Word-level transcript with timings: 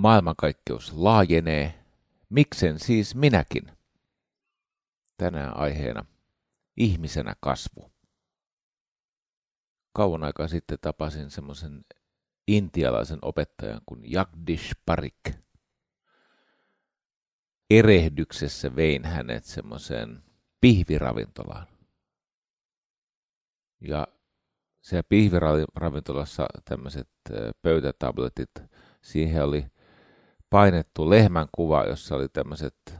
Maailmankaikkeus 0.00 0.92
laajenee. 0.92 1.84
Miksen 2.28 2.78
siis 2.78 3.14
minäkin? 3.14 3.72
Tänään 5.16 5.56
aiheena 5.56 6.04
ihmisenä 6.76 7.34
kasvu. 7.40 7.92
Kauan 9.92 10.24
aikaa 10.24 10.48
sitten 10.48 10.78
tapasin 10.80 11.30
semmoisen 11.30 11.84
intialaisen 12.48 13.18
opettajan 13.22 13.80
kuin 13.86 14.12
Jagdish 14.12 14.74
Parik. 14.86 15.30
Erehdyksessä 17.70 18.76
vein 18.76 19.04
hänet 19.04 19.44
semmoiseen 19.44 20.22
pihviravintolaan. 20.60 21.66
Ja 23.80 24.08
siellä 24.80 25.06
pihviravintolassa 25.08 26.46
tämmöiset 26.64 27.08
pöytätabletit, 27.62 28.50
siihen 29.02 29.44
oli 29.44 29.66
painettu 30.50 31.10
lehmän 31.10 31.48
kuva, 31.52 31.84
jossa 31.84 32.16
oli 32.16 32.28
tämmöiset 32.28 32.94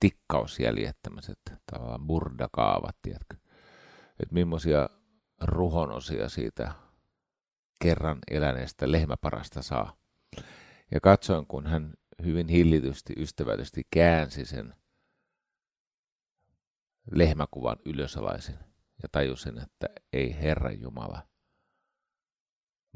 tikkausjäljet, 0.00 0.96
tämmöiset 1.02 1.38
tavallaan 1.72 2.06
burdakaavat, 2.06 2.96
tiedätkö? 3.02 3.36
Että 4.20 4.34
millaisia 4.34 4.88
ruhonosia 5.42 6.28
siitä 6.28 6.72
kerran 7.80 8.18
eläneestä 8.30 8.92
lehmäparasta 8.92 9.62
saa. 9.62 9.96
Ja 10.90 11.00
katsoin, 11.00 11.46
kun 11.46 11.66
hän 11.66 11.94
hyvin 12.22 12.48
hillitysti, 12.48 13.12
ystävällisesti 13.16 13.82
käänsi 13.90 14.44
sen 14.44 14.74
lehmäkuvan 17.10 17.76
ylösalaisin 17.84 18.58
ja 19.02 19.08
tajusin, 19.12 19.58
että 19.58 19.86
ei 20.12 20.36
Herra 20.40 20.72
Jumala. 20.72 21.22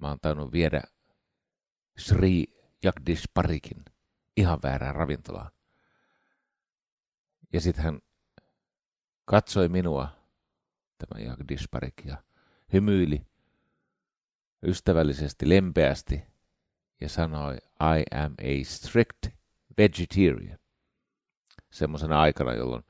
Mä 0.00 0.08
oon 0.08 0.18
tainnut 0.22 0.52
viedä 0.52 0.82
Sri 1.98 2.44
Jagdish 2.82 3.24
Parikin 3.34 3.84
ihan 4.36 4.58
väärään 4.62 4.94
ravintolaan. 4.94 5.50
Ja 7.52 7.60
sitten 7.60 7.84
hän 7.84 8.00
katsoi 9.24 9.68
minua, 9.68 10.08
tämä 10.98 11.24
Jagdish 11.24 11.68
Parik, 11.70 12.04
ja 12.04 12.22
hymyili 12.72 13.26
ystävällisesti, 14.66 15.48
lempeästi 15.48 16.22
ja 17.00 17.08
sanoi, 17.08 17.56
I 17.80 18.16
am 18.16 18.32
a 18.32 18.64
strict 18.64 19.26
vegetarian. 19.78 20.58
Semmoisena 21.70 22.20
aikana, 22.20 22.54
jolloin 22.54 22.84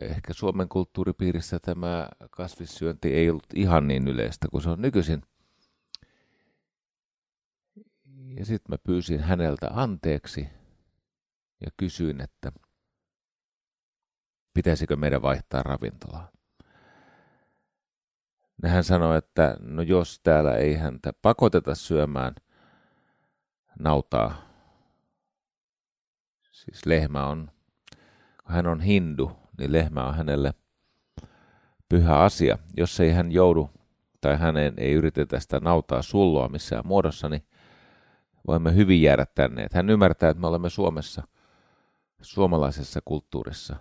ehkä 0.00 0.32
Suomen 0.32 0.68
kulttuuripiirissä 0.68 1.58
tämä 1.58 2.08
kasvissyönti 2.30 3.14
ei 3.14 3.30
ollut 3.30 3.46
ihan 3.54 3.88
niin 3.88 4.08
yleistä 4.08 4.48
kuin 4.50 4.62
se 4.62 4.70
on 4.70 4.82
nykyisin. 4.82 5.22
Ja 8.36 8.44
sitten 8.44 8.72
mä 8.72 8.78
pyysin 8.78 9.20
häneltä 9.20 9.70
anteeksi 9.72 10.48
ja 11.60 11.70
kysyin, 11.76 12.20
että 12.20 12.52
pitäisikö 14.54 14.96
meidän 14.96 15.22
vaihtaa 15.22 15.62
ravintolaa. 15.62 16.30
Hän 18.64 18.84
sanoi, 18.84 19.18
että 19.18 19.56
no 19.60 19.82
jos 19.82 20.20
täällä 20.22 20.56
ei 20.56 20.74
häntä 20.74 21.12
pakoteta 21.22 21.74
syömään 21.74 22.34
nautaa, 23.78 24.36
siis 26.52 26.86
lehmä 26.86 27.26
on, 27.26 27.50
kun 28.44 28.54
hän 28.54 28.66
on 28.66 28.80
hindu, 28.80 29.32
niin 29.58 29.72
lehmä 29.72 30.08
on 30.08 30.14
hänelle 30.14 30.54
pyhä 31.88 32.18
asia. 32.18 32.58
Jos 32.76 33.00
ei 33.00 33.12
hän 33.12 33.32
joudu 33.32 33.70
tai 34.20 34.38
hänen 34.38 34.74
ei 34.76 34.92
yritetä 34.92 35.40
sitä 35.40 35.60
nautaa 35.60 36.02
sulloa 36.02 36.48
missään 36.48 36.86
muodossa, 36.86 37.28
niin 37.28 37.46
voimme 38.46 38.74
hyvin 38.74 39.02
jäädä 39.02 39.26
tänne. 39.34 39.62
Että 39.62 39.78
hän 39.78 39.90
ymmärtää, 39.90 40.30
että 40.30 40.40
me 40.40 40.46
olemme 40.46 40.70
Suomessa, 40.70 41.22
suomalaisessa 42.22 43.00
kulttuurissa. 43.04 43.76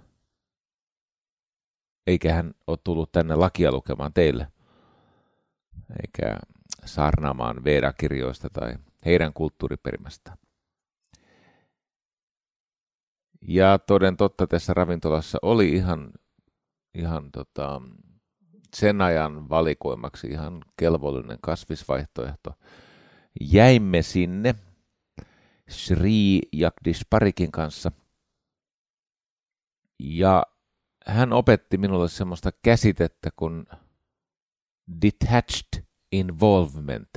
Eikä 2.08 2.34
hän 2.34 2.54
ole 2.68 2.78
tullut 2.84 3.12
tänne 3.12 3.36
lakia 3.36 3.72
lukemaan 3.72 4.14
teille, 4.14 4.48
eikä 6.02 6.40
saarnaamaan 6.86 7.64
Veda-kirjoista 7.64 8.50
tai 8.50 8.76
heidän 9.06 9.34
kulttuuriperimästä. 9.34 10.38
Ja 13.48 13.80
toden 13.80 14.18
totta 14.18 14.48
tässä 14.48 14.74
ravintolassa 14.74 15.38
oli 15.42 15.70
ihan, 15.70 16.12
ihan 16.94 17.32
tota, 17.32 17.82
sen 18.76 19.02
ajan 19.02 19.50
valikoimaksi 19.50 20.28
ihan 20.28 20.62
kelvollinen 20.78 21.38
kasvisvaihtoehto. 21.42 22.54
Jäimme 23.42 24.02
sinne 24.02 24.56
Sri 25.70 26.40
Jagdish 26.52 27.06
Parikin 27.10 27.52
kanssa. 27.52 27.92
Ja 30.00 30.44
hän 31.06 31.34
opetti 31.34 31.78
minulle 31.78 32.10
semmoista 32.10 32.52
käsitettä 32.64 33.30
kuin 33.36 33.66
detached 35.02 35.84
involvement. 36.12 37.10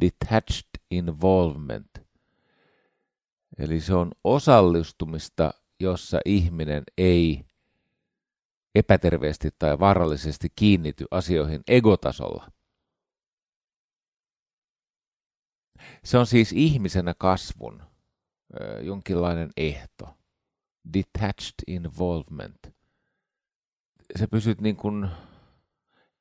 Detached 0.00 0.68
involvement– 0.90 1.88
Eli 3.58 3.80
se 3.80 3.94
on 3.94 4.12
osallistumista, 4.24 5.54
jossa 5.80 6.20
ihminen 6.24 6.82
ei 6.98 7.44
epäterveesti 8.74 9.48
tai 9.58 9.78
vaarallisesti 9.78 10.48
kiinnity 10.56 11.04
asioihin 11.10 11.62
egotasolla. 11.68 12.50
Se 16.04 16.18
on 16.18 16.26
siis 16.26 16.52
ihmisenä 16.52 17.14
kasvun 17.18 17.82
jonkinlainen 18.80 19.50
ehto. 19.56 20.08
Detached 20.94 21.54
involvement. 21.66 22.58
Se 24.16 24.26
pysyt 24.26 24.60
niin 24.60 24.76
kuin 24.76 25.08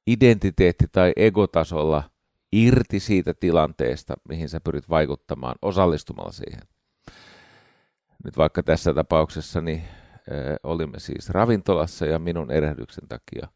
identiteetti- 0.10 0.88
tai 0.92 1.14
egotasolla 1.16 2.10
irti 2.52 3.00
siitä 3.00 3.34
tilanteesta, 3.34 4.14
mihin 4.30 4.50
sä 4.50 4.60
pyrit 4.60 4.90
vaikuttamaan 4.90 5.56
osallistumalla 5.62 6.32
siihen. 6.32 6.62
Nyt 8.24 8.38
vaikka 8.38 8.64
tässä 8.64 8.94
tapauksessa 8.94 9.62
niin, 9.62 9.84
olimme 10.64 11.00
siis 11.00 11.30
ravintolassa 11.30 12.06
ja 12.06 12.20
minun 12.20 12.52
erehdyksen 12.52 13.08
takia 13.08 13.48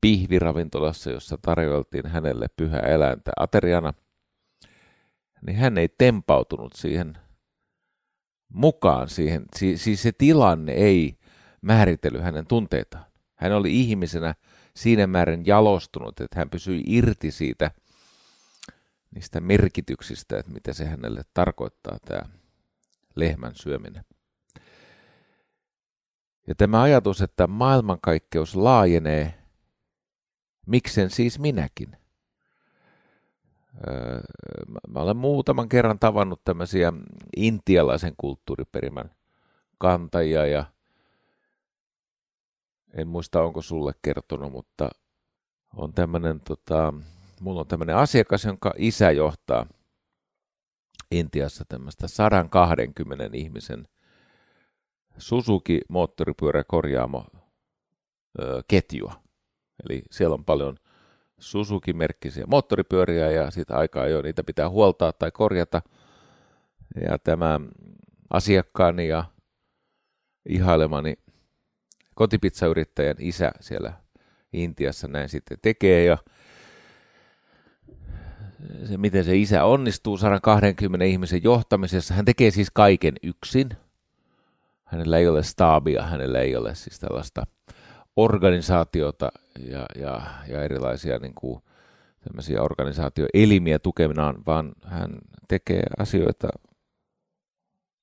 pihviravintolassa, 0.00 1.10
jossa 1.10 1.38
tarjoiltiin 1.42 2.06
hänelle 2.06 2.46
pyhä 2.56 2.78
eläintä 2.78 3.32
ateriana, 3.36 3.94
niin 5.46 5.56
hän 5.56 5.78
ei 5.78 5.88
tempautunut 5.88 6.72
siihen 6.72 7.18
mukaan 8.48 9.08
siihen. 9.08 9.44
Si- 9.56 9.78
siis 9.78 10.02
se 10.02 10.12
tilanne 10.12 10.72
ei 10.72 11.18
määritellyt 11.60 12.22
hänen 12.22 12.46
tunteitaan. 12.46 13.04
Hän 13.34 13.52
oli 13.52 13.80
ihmisenä 13.80 14.34
siinä 14.76 15.06
määrin 15.06 15.46
jalostunut, 15.46 16.20
että 16.20 16.38
hän 16.38 16.50
pysyi 16.50 16.82
irti 16.86 17.30
siitä 17.30 17.70
niistä 19.14 19.40
merkityksistä, 19.40 20.38
että 20.38 20.52
mitä 20.52 20.72
se 20.72 20.84
hänelle 20.84 21.22
tarkoittaa 21.34 21.98
tämä 22.04 22.22
lehmän 23.16 23.54
syöminen. 23.54 24.04
Ja 26.46 26.54
tämä 26.54 26.82
ajatus, 26.82 27.22
että 27.22 27.46
maailmankaikkeus 27.46 28.56
laajenee, 28.56 29.34
miksen 30.66 31.10
siis 31.10 31.38
minäkin? 31.38 31.96
Öö, 33.88 34.20
mä 34.88 35.00
olen 35.00 35.16
muutaman 35.16 35.68
kerran 35.68 35.98
tavannut 35.98 36.44
tämmöisiä 36.44 36.92
intialaisen 37.36 38.14
kulttuuriperimän 38.16 39.10
kantajia 39.78 40.46
ja 40.46 40.64
en 42.94 43.08
muista 43.08 43.42
onko 43.42 43.62
sulle 43.62 43.92
kertonut, 44.02 44.52
mutta 44.52 44.88
on 45.76 45.92
tämmöinen, 45.92 46.40
tota, 46.40 46.94
mulla 47.40 47.60
on 47.60 47.66
tämmöinen 47.66 47.96
asiakas, 47.96 48.44
jonka 48.44 48.74
isä 48.78 49.10
johtaa 49.10 49.66
Intiassa 51.10 51.64
tämmöistä 51.68 52.08
120 52.08 53.30
ihmisen 53.32 53.88
Suzuki 55.18 55.80
moottoripyöräkorjaamo 55.88 57.26
ketjua. 58.68 59.14
Eli 59.84 60.02
siellä 60.10 60.34
on 60.34 60.44
paljon 60.44 60.76
Suzuki-merkkisiä 61.44 62.44
moottoripyöriä 62.46 63.30
ja 63.30 63.50
sitä 63.50 63.76
aikaa 63.76 64.06
jo 64.06 64.22
niitä 64.22 64.44
pitää 64.44 64.68
huoltaa 64.68 65.12
tai 65.12 65.30
korjata. 65.30 65.82
Ja 67.08 67.18
tämä 67.18 67.60
asiakkaani 68.30 69.08
ja 69.08 69.24
ihailemani 70.48 71.14
kotipizzayrittäjän 72.14 73.16
isä 73.18 73.52
siellä 73.60 73.92
Intiassa 74.52 75.08
näin 75.08 75.28
sitten 75.28 75.58
tekee 75.62 76.04
ja 76.04 76.18
se, 78.84 78.96
miten 78.96 79.24
se 79.24 79.36
isä 79.36 79.64
onnistuu 79.64 80.16
120 80.16 81.04
ihmisen 81.04 81.42
johtamisessa. 81.42 82.14
Hän 82.14 82.24
tekee 82.24 82.50
siis 82.50 82.70
kaiken 82.70 83.14
yksin. 83.22 83.70
Hänellä 84.84 85.18
ei 85.18 85.28
ole 85.28 85.42
staabia, 85.42 86.02
hänellä 86.02 86.40
ei 86.40 86.56
ole 86.56 86.74
siis 86.74 87.00
tällaista 87.00 87.46
organisaatiota 88.16 89.32
ja, 89.58 89.86
ja, 89.96 90.20
ja 90.48 90.62
erilaisia 90.62 91.18
niin 91.18 91.34
kuin, 91.34 91.62
organisaatioelimiä 92.60 93.78
tukeminaan, 93.78 94.42
vaan 94.46 94.72
hän 94.84 95.18
tekee 95.48 95.82
asioita, 95.98 96.48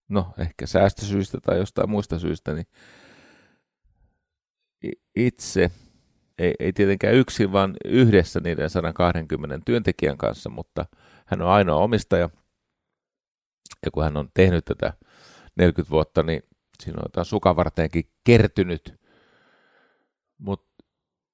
no 0.10 0.34
ehkä 0.38 0.68
säästösyistä 0.68 1.38
tai 1.42 1.58
jostain 1.58 1.90
muista 1.90 2.20
syistä, 2.20 2.54
niin 2.54 2.68
itse, 5.16 5.72
ei, 6.38 6.54
ei 6.60 6.74
tietenkään 6.74 7.16
yksin, 7.16 7.52
vaan 7.52 7.76
yhdessä 7.86 8.40
niiden 8.40 8.70
120 8.70 9.60
työntekijän 9.66 10.18
kanssa, 10.18 10.50
mutta 10.50 10.86
hän 11.26 11.42
on 11.42 11.50
ainoa 11.50 11.84
omistaja, 11.84 12.30
ja 13.86 13.92
kun 13.92 14.04
hän 14.04 14.18
on 14.18 14.30
tehnyt 14.34 14.66
tätä 14.66 14.94
40 15.56 15.92
vuotta, 15.92 16.24
niin 16.24 16.44
siinä 16.84 16.98
on 16.98 17.04
jotain 17.06 17.26
sukavarteenkin 17.26 18.04
kertynyt, 18.24 19.01
mutta 20.42 20.84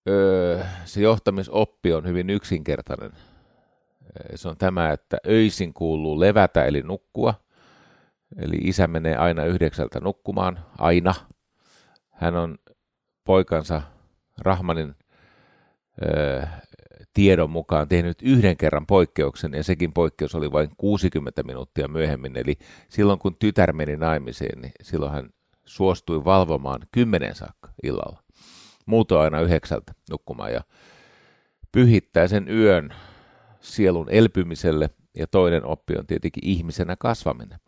öö, 0.09 0.63
se 0.85 1.01
johtamisoppi 1.01 1.93
on 1.93 2.07
hyvin 2.07 2.29
yksinkertainen. 2.29 3.11
Se 4.35 4.49
on 4.49 4.57
tämä, 4.57 4.91
että 4.91 5.17
öisin 5.27 5.73
kuuluu 5.73 6.19
levätä 6.19 6.65
eli 6.65 6.81
nukkua. 6.81 7.33
Eli 8.37 8.57
isä 8.61 8.87
menee 8.87 9.15
aina 9.15 9.45
yhdeksältä 9.45 9.99
nukkumaan, 9.99 10.59
aina. 10.77 11.13
Hän 12.09 12.35
on 12.35 12.57
poikansa 13.23 13.81
Rahmanin 14.37 14.95
öö, 16.05 16.43
tiedon 17.13 17.49
mukaan 17.49 17.87
tehnyt 17.87 18.21
yhden 18.21 18.57
kerran 18.57 18.85
poikkeuksen, 18.85 19.53
ja 19.53 19.63
sekin 19.63 19.93
poikkeus 19.93 20.35
oli 20.35 20.51
vain 20.51 20.69
60 20.77 21.43
minuuttia 21.43 21.87
myöhemmin. 21.87 22.37
Eli 22.37 22.57
silloin 22.89 23.19
kun 23.19 23.35
tytär 23.39 23.73
meni 23.73 23.95
naimisiin, 23.95 24.61
niin 24.61 24.73
silloin 24.81 25.11
hän 25.11 25.29
suostui 25.65 26.25
valvomaan 26.25 26.79
kymmenen 26.91 27.35
saakka 27.35 27.69
illalla. 27.83 28.26
Muuto 28.87 29.19
aina 29.19 29.41
yhdeksältä 29.41 29.93
nukkumaan 30.09 30.53
ja 30.53 30.61
pyhittää 31.71 32.27
sen 32.27 32.49
yön 32.49 32.93
sielun 33.59 34.09
elpymiselle, 34.09 34.89
ja 35.17 35.27
toinen 35.27 35.65
oppi 35.65 35.97
on 35.97 36.07
tietenkin 36.07 36.45
ihmisenä 36.45 36.95
kasvaminen. 36.99 37.59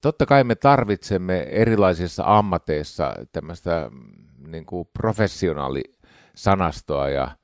Totta 0.00 0.26
kai 0.26 0.44
me 0.44 0.54
tarvitsemme 0.54 1.40
erilaisissa 1.40 2.22
ammateissa 2.26 3.14
tämmöistä 3.32 3.90
mm, 3.90 4.50
niin 4.50 4.66
kuin 4.66 4.88
professionaalisanastoa 4.92 7.08
ja 7.08 7.36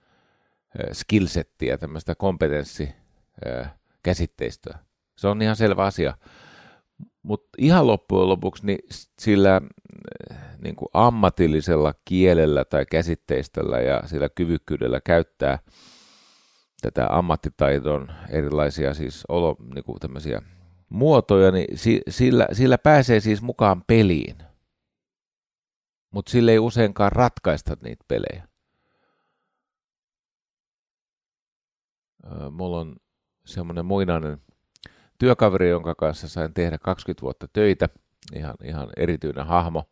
skillsettiä, 0.92 1.78
tämmöistä 1.78 2.14
kompetenssikäsitteistöä. 2.14 4.78
Se 5.18 5.28
on 5.28 5.42
ihan 5.42 5.56
selvä 5.56 5.84
asia. 5.84 6.14
Mutta 7.22 7.48
ihan 7.58 7.86
loppujen 7.86 8.28
lopuksi 8.28 8.66
niin 8.66 8.78
sillä 9.18 9.60
niin 10.62 10.76
kuin 10.76 10.88
ammatillisella 10.92 11.94
kielellä 12.04 12.64
tai 12.64 12.86
käsitteistöllä 12.86 13.80
ja 13.80 14.02
sillä 14.06 14.28
kyvykkyydellä 14.28 15.00
käyttää 15.00 15.58
tätä 16.82 17.06
ammattitaidon 17.10 18.12
erilaisia 18.28 18.94
siis 18.94 19.24
olo, 19.28 19.56
niin 19.74 19.84
kuin 19.84 20.00
tämmöisiä 20.00 20.42
muotoja, 20.88 21.50
niin 21.50 21.78
sillä, 22.08 22.48
sillä 22.52 22.78
pääsee 22.78 23.20
siis 23.20 23.42
mukaan 23.42 23.82
peliin. 23.86 24.36
Mutta 26.10 26.30
sillä 26.30 26.52
ei 26.52 26.58
useinkaan 26.58 27.12
ratkaista 27.12 27.76
niitä 27.82 28.04
pelejä. 28.08 28.48
Mulla 32.50 32.80
on 32.80 32.96
semmoinen 33.44 33.86
muinainen 33.86 34.38
työkaveri, 35.18 35.68
jonka 35.68 35.94
kanssa 35.94 36.28
sain 36.28 36.54
tehdä 36.54 36.78
20 36.78 37.22
vuotta 37.22 37.48
töitä. 37.52 37.88
Ihan, 38.34 38.54
ihan 38.64 38.88
erityinen 38.96 39.46
hahmo. 39.46 39.84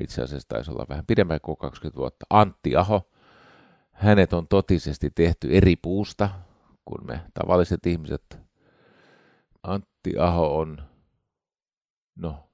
Itse 0.00 0.22
asiassa 0.22 0.48
taisi 0.48 0.70
olla 0.70 0.86
vähän 0.88 1.06
pidemmän 1.06 1.40
kuin 1.42 1.56
20 1.56 1.96
vuotta. 1.96 2.26
Antti 2.30 2.76
Aho. 2.76 3.10
Hänet 3.92 4.32
on 4.32 4.48
totisesti 4.48 5.10
tehty 5.10 5.48
eri 5.50 5.76
puusta 5.76 6.30
kuin 6.84 7.06
me 7.06 7.20
tavalliset 7.34 7.86
ihmiset. 7.86 8.38
Antti 9.62 10.18
Aho 10.18 10.58
on, 10.58 10.82
no 12.16 12.50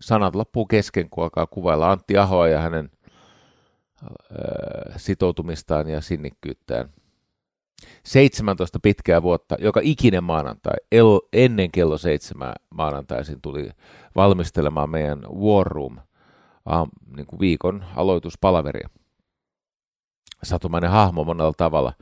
sanat 0.00 0.34
loppuu 0.34 0.66
kesken, 0.66 1.10
kun 1.10 1.24
alkaa 1.24 1.46
kuvailla 1.46 1.90
Antti 1.90 2.18
Ahoa 2.18 2.48
ja 2.48 2.60
hänen 2.60 2.90
sitoutumistaan 4.96 5.88
ja 5.88 6.00
sinnikkyyttään– 6.00 6.88
17 8.04 8.78
pitkää 8.82 9.22
vuotta, 9.22 9.56
joka 9.58 9.80
ikinen 9.82 10.24
maanantai, 10.24 10.76
el, 10.92 11.20
ennen 11.32 11.70
kello 11.70 11.98
7 11.98 12.54
maanantaisin 12.70 13.40
tuli 13.40 13.70
valmistelemaan 14.16 14.90
meidän 14.90 15.22
War 15.22 15.66
Room 15.66 15.98
ah, 16.66 16.88
niin 17.16 17.26
kuin 17.26 17.40
viikon 17.40 17.84
aloituspalaveria. 17.96 18.88
Satumainen 20.42 20.90
hahmo 20.90 21.24
monella 21.24 21.52
tavalla. 21.56 21.92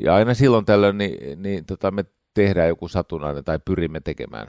Ja 0.00 0.14
aina 0.14 0.34
silloin 0.34 0.64
tällöin 0.64 0.98
niin, 0.98 1.42
niin 1.42 1.66
tota, 1.66 1.90
me 1.90 2.04
tehdään 2.34 2.68
joku 2.68 2.88
satunnainen 2.88 3.44
tai 3.44 3.58
pyrimme 3.64 4.00
tekemään 4.00 4.46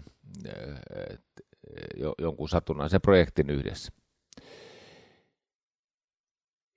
jo, 1.98 2.16
jonkun 2.18 2.50
satunnaisen 2.50 3.02
projektin 3.02 3.50
yhdessä. 3.50 3.94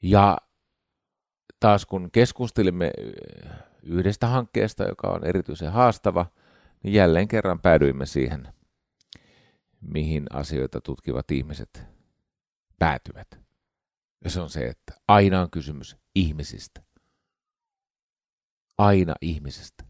Ja 0.03 0.39
taas 1.61 1.87
kun 1.87 2.11
keskustelimme 2.11 2.91
yhdestä 3.83 4.27
hankkeesta, 4.27 4.85
joka 4.85 5.09
on 5.09 5.25
erityisen 5.25 5.73
haastava, 5.73 6.27
niin 6.83 6.95
jälleen 6.95 7.29
kerran 7.29 7.61
päädyimme 7.61 8.07
siihen, 8.07 8.49
mihin 9.81 10.27
asioita 10.31 10.81
tutkivat 10.81 11.31
ihmiset 11.31 11.83
päätyvät. 12.79 13.41
Ja 14.25 14.31
se 14.31 14.41
on 14.41 14.51
se, 14.51 14.67
että 14.67 14.93
aina 15.09 15.43
on 15.43 15.51
kysymys 15.51 15.97
ihmisistä. 16.15 16.83
Aina 18.79 19.15
ihmisestä. 19.21 19.85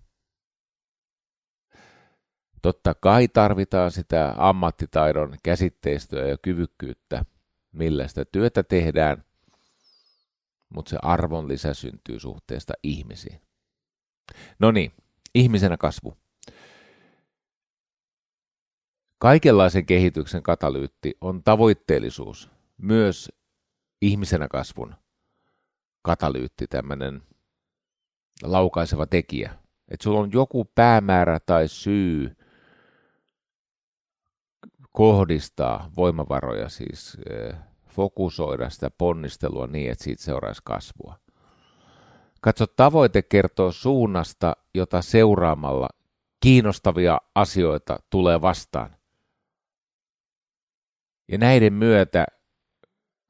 Totta 2.63 2.95
kai 2.95 3.29
tarvitaan 3.29 3.91
sitä 3.91 4.35
ammattitaidon 4.37 5.37
käsitteistöä 5.43 6.27
ja 6.27 6.39
kyvykkyyttä, 6.39 7.25
millä 7.73 8.09
sitä 8.09 8.25
työtä 8.25 8.63
tehdään, 8.63 9.25
mutta 10.69 10.91
se 10.91 10.99
arvonlisä 11.03 11.75
syntyy 11.75 12.21
suhteesta 12.21 12.73
ihmisiin. 12.83 13.41
No 14.59 14.71
niin, 14.71 14.93
ihmisenä 15.35 15.77
kasvu. 15.77 16.17
Kaikenlaisen 19.27 19.87
kehityksen 19.87 20.43
katalyytti 20.43 21.15
on 21.21 21.43
tavoitteellisuus, 21.43 22.51
myös 22.79 23.33
ihmisenä 24.03 24.49
kasvun 24.49 24.95
katalyytti, 26.03 26.67
tämmöinen 26.67 27.23
laukaiseva 28.43 29.07
tekijä. 29.07 29.55
Että 29.89 30.05
sulla 30.05 30.21
on 30.21 30.33
joku 30.33 30.65
päämäärä 30.75 31.41
tai 31.47 31.69
syy 31.69 32.37
kohdistaa 34.93 35.91
voimavaroja 35.97 36.69
siis 36.69 37.17
eh, 37.31 37.55
fokusoida 37.89 38.71
sitä 38.71 38.91
ponnistelua 38.91 39.67
niin, 39.67 39.91
että 39.91 40.05
siitä 40.05 40.23
seuraisi 40.23 40.63
kasvua. 40.65 41.19
Katso, 42.41 42.67
tavoite 42.67 43.23
kertoo 43.23 43.73
suunnasta, 43.73 44.57
jota 44.75 45.03
seuraamalla 45.03 45.89
kiinnostavia 46.41 47.21
asioita 47.35 47.99
tulee 48.11 48.41
vastaan. 48.41 48.96
Ja 51.29 51.39
näiden 51.39 51.73
myötä, 51.73 52.27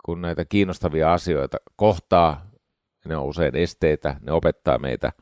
kun 0.05 0.23
näitä 0.23 0.45
kiinnostavia 0.45 1.12
asioita 1.12 1.57
kohtaa, 1.76 2.50
ne 3.05 3.17
on 3.17 3.25
usein 3.25 3.57
esteitä, 3.57 4.17
ne 4.21 4.33
opettaa 4.33 4.79
meitä, 4.79 5.12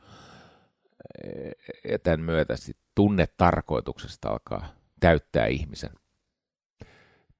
ja 1.89 1.99
tämän 1.99 2.21
myötä 2.21 2.55
tunne 2.95 3.27
tarkoituksesta 3.37 4.29
alkaa 4.29 4.67
täyttää 4.99 5.45
ihmisen 5.45 5.91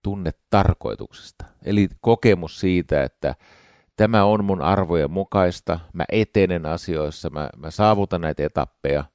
tunne 0.06 0.32
tarkoituksesta. 0.50 1.46
Eli 1.64 1.90
kokemus 2.02 2.60
siitä, 2.60 3.04
että 3.04 3.36
tämä 3.98 4.24
on 4.24 4.46
mun 4.46 4.62
arvojen 4.62 5.12
mukaista, 5.12 5.80
mä 5.94 6.06
etenen 6.12 6.66
asioissa, 6.66 7.30
mä, 7.30 7.50
mä 7.58 7.72
saavutan 7.72 8.22
näitä 8.22 8.44
etappeja, 8.44 9.06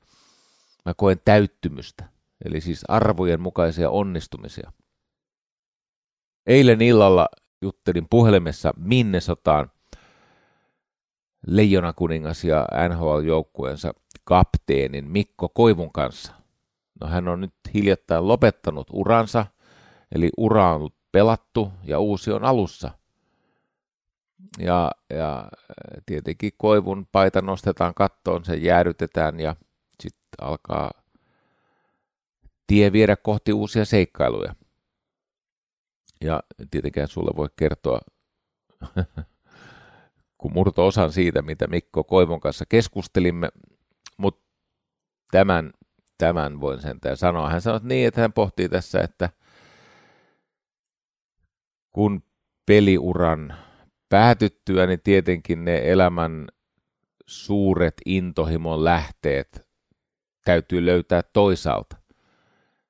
mä 0.84 0.94
koen 0.96 1.20
täyttymystä, 1.24 2.04
eli 2.44 2.60
siis 2.60 2.84
arvojen 2.88 3.40
mukaisia 3.40 3.90
onnistumisia. 3.90 4.72
Eilen 6.50 6.82
illalla 6.82 7.28
juttelin 7.62 8.06
puhelimessa 8.10 8.72
Minnesotaan 8.76 9.70
Leijona 11.46 11.92
kuningas 11.92 12.44
ja 12.44 12.66
NHL-joukkueensa 12.88 13.92
kapteenin 14.24 15.10
Mikko 15.10 15.48
Koivun 15.48 15.92
kanssa. 15.92 16.32
No 17.00 17.06
hän 17.06 17.28
on 17.28 17.40
nyt 17.40 17.54
hiljattain 17.74 18.28
lopettanut 18.28 18.86
uransa– 18.92 19.46
Eli 20.14 20.30
ura 20.36 20.74
on 20.74 20.90
pelattu 21.12 21.72
ja 21.84 21.98
uusi 21.98 22.32
on 22.32 22.44
alussa. 22.44 22.90
Ja, 24.58 24.90
ja 25.10 25.48
tietenkin 26.06 26.52
koivun 26.56 27.06
paita 27.12 27.42
nostetaan 27.42 27.94
kattoon, 27.94 28.44
se 28.44 28.56
jäädytetään 28.56 29.40
ja 29.40 29.56
sitten 30.02 30.46
alkaa 30.46 30.90
tie 32.66 32.92
viedä 32.92 33.16
kohti 33.16 33.52
uusia 33.52 33.84
seikkailuja. 33.84 34.54
Ja 36.20 36.42
tietenkään 36.70 37.08
sulle 37.08 37.30
voi 37.36 37.48
kertoa 37.56 38.00
kuin 40.38 40.54
murto-osan 40.54 41.12
siitä, 41.12 41.42
mitä 41.42 41.66
Mikko 41.66 42.04
Koivon 42.04 42.40
kanssa 42.40 42.64
keskustelimme, 42.68 43.48
mutta 44.16 44.44
tämän, 45.30 45.72
tämän 46.18 46.60
voin 46.60 46.80
sentään 46.80 47.16
sanoa. 47.16 47.50
Hän 47.50 47.60
sanoi 47.60 47.80
niin, 47.82 48.08
että 48.08 48.20
hän 48.20 48.32
pohtii 48.32 48.68
tässä, 48.68 49.00
että 49.00 49.30
kun 51.90 52.22
peliuran 52.66 53.54
päätyttyä, 54.08 54.86
niin 54.86 55.00
tietenkin 55.00 55.64
ne 55.64 55.80
elämän 55.84 56.48
suuret 57.26 57.94
intohimon 58.06 58.84
lähteet 58.84 59.66
täytyy 60.44 60.86
löytää 60.86 61.22
toisaalta. 61.22 61.96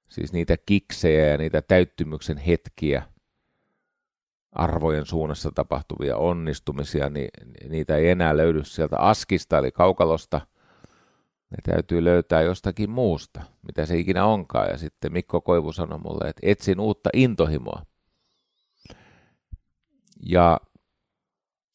Siis 0.08 0.32
niitä 0.32 0.56
kiksejä 0.66 1.26
ja 1.26 1.38
niitä 1.38 1.62
täyttymyksen 1.62 2.36
hetkiä, 2.36 3.02
arvojen 4.52 5.06
suunnassa 5.06 5.50
tapahtuvia 5.54 6.16
onnistumisia, 6.16 7.10
niin 7.10 7.28
niitä 7.68 7.96
ei 7.96 8.08
enää 8.08 8.36
löydy 8.36 8.64
sieltä 8.64 8.96
askista 8.98 9.58
eli 9.58 9.72
kaukalosta. 9.72 10.40
Ne 11.50 11.72
täytyy 11.72 12.04
löytää 12.04 12.42
jostakin 12.42 12.90
muusta, 12.90 13.40
mitä 13.66 13.86
se 13.86 13.98
ikinä 13.98 14.24
onkaan. 14.24 14.68
Ja 14.68 14.78
sitten 14.78 15.12
Mikko 15.12 15.40
Koivu 15.40 15.72
sanoi 15.72 15.98
mulle, 15.98 16.28
että 16.28 16.40
etsin 16.42 16.80
uutta 16.80 17.10
intohimoa. 17.14 17.82
Ja 20.22 20.60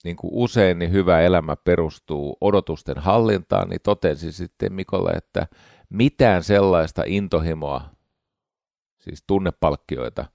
niin 0.03 0.15
kuin 0.15 0.31
usein 0.33 0.79
niin 0.79 0.91
hyvä 0.91 1.21
elämä 1.21 1.55
perustuu 1.55 2.37
odotusten 2.41 2.97
hallintaan, 2.97 3.69
niin 3.69 3.81
totesin 3.83 4.33
sitten 4.33 4.73
Mikolle, 4.73 5.11
että 5.11 5.47
mitään 5.89 6.43
sellaista 6.43 7.03
intohimoa, 7.05 7.89
siis 8.99 9.23
tunnepalkkioita, 9.27 10.25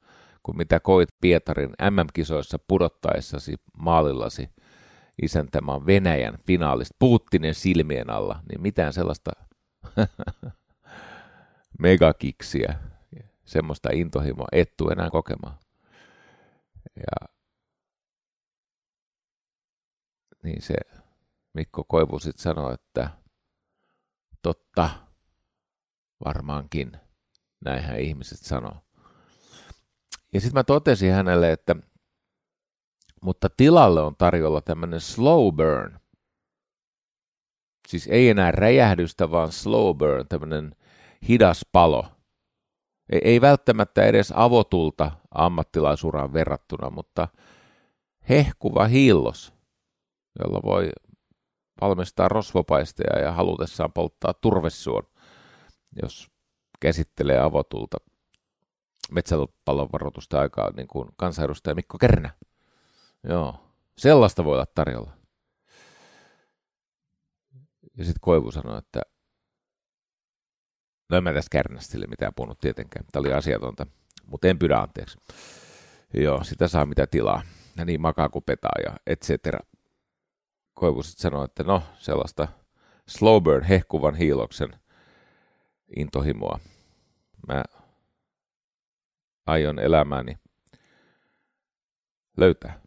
kuin 0.42 0.56
mitä 0.56 0.80
koit 0.80 1.08
Pietarin 1.20 1.70
MM-kisoissa 1.70 2.58
pudottaessasi 2.68 3.54
maalillasi 3.78 4.50
isäntämään 5.22 5.86
Venäjän 5.86 6.38
finaalista 6.46 6.96
Putinin 6.98 7.54
silmien 7.54 8.10
alla, 8.10 8.42
niin 8.48 8.62
mitään 8.62 8.92
sellaista 8.92 9.30
megakiksiä, 11.78 12.74
semmoista 13.44 13.88
intohimoa 13.92 14.48
et 14.52 14.76
tule 14.76 14.92
enää 14.92 15.10
kokemaan. 15.10 15.58
Ja 16.96 17.28
niin 20.42 20.62
se 20.62 20.74
Mikko 21.54 21.84
Koivu 21.84 22.18
sitten 22.18 22.42
sanoi, 22.42 22.74
että 22.74 23.10
totta, 24.42 24.90
varmaankin, 26.24 26.92
näinhän 27.64 28.00
ihmiset 28.00 28.38
sanoo. 28.38 28.76
Ja 30.32 30.40
sitten 30.40 30.58
mä 30.58 30.64
totesin 30.64 31.12
hänelle, 31.12 31.52
että 31.52 31.76
mutta 33.22 33.48
tilalle 33.56 34.00
on 34.00 34.16
tarjolla 34.16 34.60
tämmöinen 34.60 35.00
slow 35.00 35.54
burn. 35.54 36.00
Siis 37.88 38.06
ei 38.06 38.28
enää 38.28 38.50
räjähdystä, 38.50 39.30
vaan 39.30 39.52
slow 39.52 39.96
burn, 39.96 40.28
tämmöinen 40.28 40.76
hidas 41.28 41.66
palo. 41.72 42.06
Ei, 43.12 43.20
ei 43.24 43.40
välttämättä 43.40 44.04
edes 44.04 44.32
avotulta 44.36 45.10
ammattilaisuraan 45.30 46.32
verrattuna, 46.32 46.90
mutta 46.90 47.28
hehkuva 48.28 48.86
hiillos, 48.86 49.52
jolla 50.38 50.60
voi 50.64 50.90
valmistaa 51.80 52.28
rosvopaisteja 52.28 53.18
ja 53.18 53.32
halutessaan 53.32 53.92
polttaa 53.92 54.34
turvesuon, 54.34 55.02
jos 56.02 56.30
käsittelee 56.80 57.38
avotulta 57.38 57.96
metsäpallon 59.12 59.88
varoitusta 59.92 60.40
aikaa 60.40 60.70
niin 60.70 60.88
kuin 60.88 61.08
kansanedustaja 61.16 61.74
Mikko 61.74 61.98
Kernä. 61.98 62.30
Joo, 63.24 63.74
sellaista 63.98 64.44
voi 64.44 64.54
olla 64.54 64.66
tarjolla. 64.74 65.12
Ja 67.98 68.04
sitten 68.04 68.20
Koivu 68.20 68.50
sanoi, 68.50 68.78
että 68.78 69.00
no 71.08 71.16
en 71.16 71.24
mä 71.24 71.32
tästä 71.32 71.48
Kärnästä 71.50 71.92
sille 71.92 72.06
mitään 72.06 72.34
puhunut 72.36 72.58
tietenkään. 72.58 73.04
Tämä 73.12 73.20
oli 73.20 73.32
asiatonta, 73.32 73.86
mutta 74.26 74.48
en 74.48 74.58
pyydä 74.58 74.78
anteeksi. 74.78 75.18
Joo, 76.14 76.44
sitä 76.44 76.68
saa 76.68 76.86
mitä 76.86 77.06
tilaa. 77.06 77.42
Ja 77.76 77.84
niin 77.84 78.00
makaa 78.00 78.28
kuin 78.28 78.44
petaa 78.44 78.80
ja 78.84 78.96
et 79.06 79.22
cetera. 79.22 79.58
Koivu 80.74 81.02
sitten 81.02 81.22
sanoi, 81.22 81.44
että 81.44 81.64
no 81.64 81.82
sellaista 81.98 82.48
slow 83.08 83.42
burn 83.42 83.64
hehkuvan 83.64 84.14
hiiloksen 84.14 84.70
intohimoa. 85.96 86.60
Mä 87.48 87.64
aion 89.50 89.78
elämäni 89.78 90.38
löytää. 92.36 92.80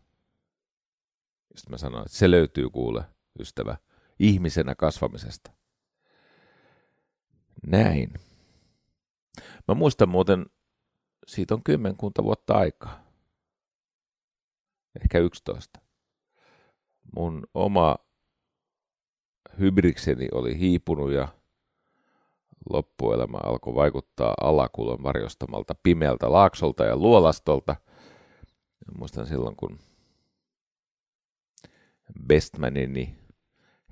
Sitten 1.56 1.74
mä 1.74 1.78
sanoin, 1.78 2.06
että 2.06 2.18
se 2.18 2.32
löytyy 2.32 2.70
kuule, 2.70 3.04
ystävä, 3.40 3.78
ihmisenä 4.20 4.76
kasvamisesta. 4.76 5.52
Näin. 7.68 8.14
Mä 9.68 9.76
muistan 9.76 10.10
muuten, 10.10 10.46
siitä 11.28 11.54
on 11.54 11.64
kymmenkunta 11.64 12.24
vuotta 12.24 12.54
aikaa. 12.54 13.04
Ehkä 15.02 15.20
yksitoista. 15.20 15.80
Mun 17.16 17.48
oma 17.54 17.96
hybrikseni 19.60 20.28
oli 20.32 20.60
hiipunut 20.60 21.12
ja 21.12 21.28
loppuelämä 22.70 23.38
alkoi 23.44 23.76
vaikuttaa 23.76 24.34
alakulon 24.42 25.04
varjostamalta 25.04 25.76
pimeältä 25.84 26.32
laaksolta 26.32 26.86
ja 26.86 26.96
luolastolta. 26.98 27.76
Muistan 28.98 29.28
silloin, 29.28 29.56
kun 29.56 29.80
bestmanini 32.28 33.18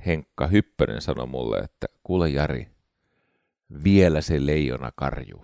Henkka 0.05 0.47
Hyppönen 0.47 1.01
sanoi 1.01 1.27
mulle, 1.27 1.57
että 1.57 1.87
kuule 2.03 2.29
Jari, 2.29 2.67
vielä 3.83 4.21
se 4.21 4.45
leijona 4.45 4.91
karjuu. 4.95 5.41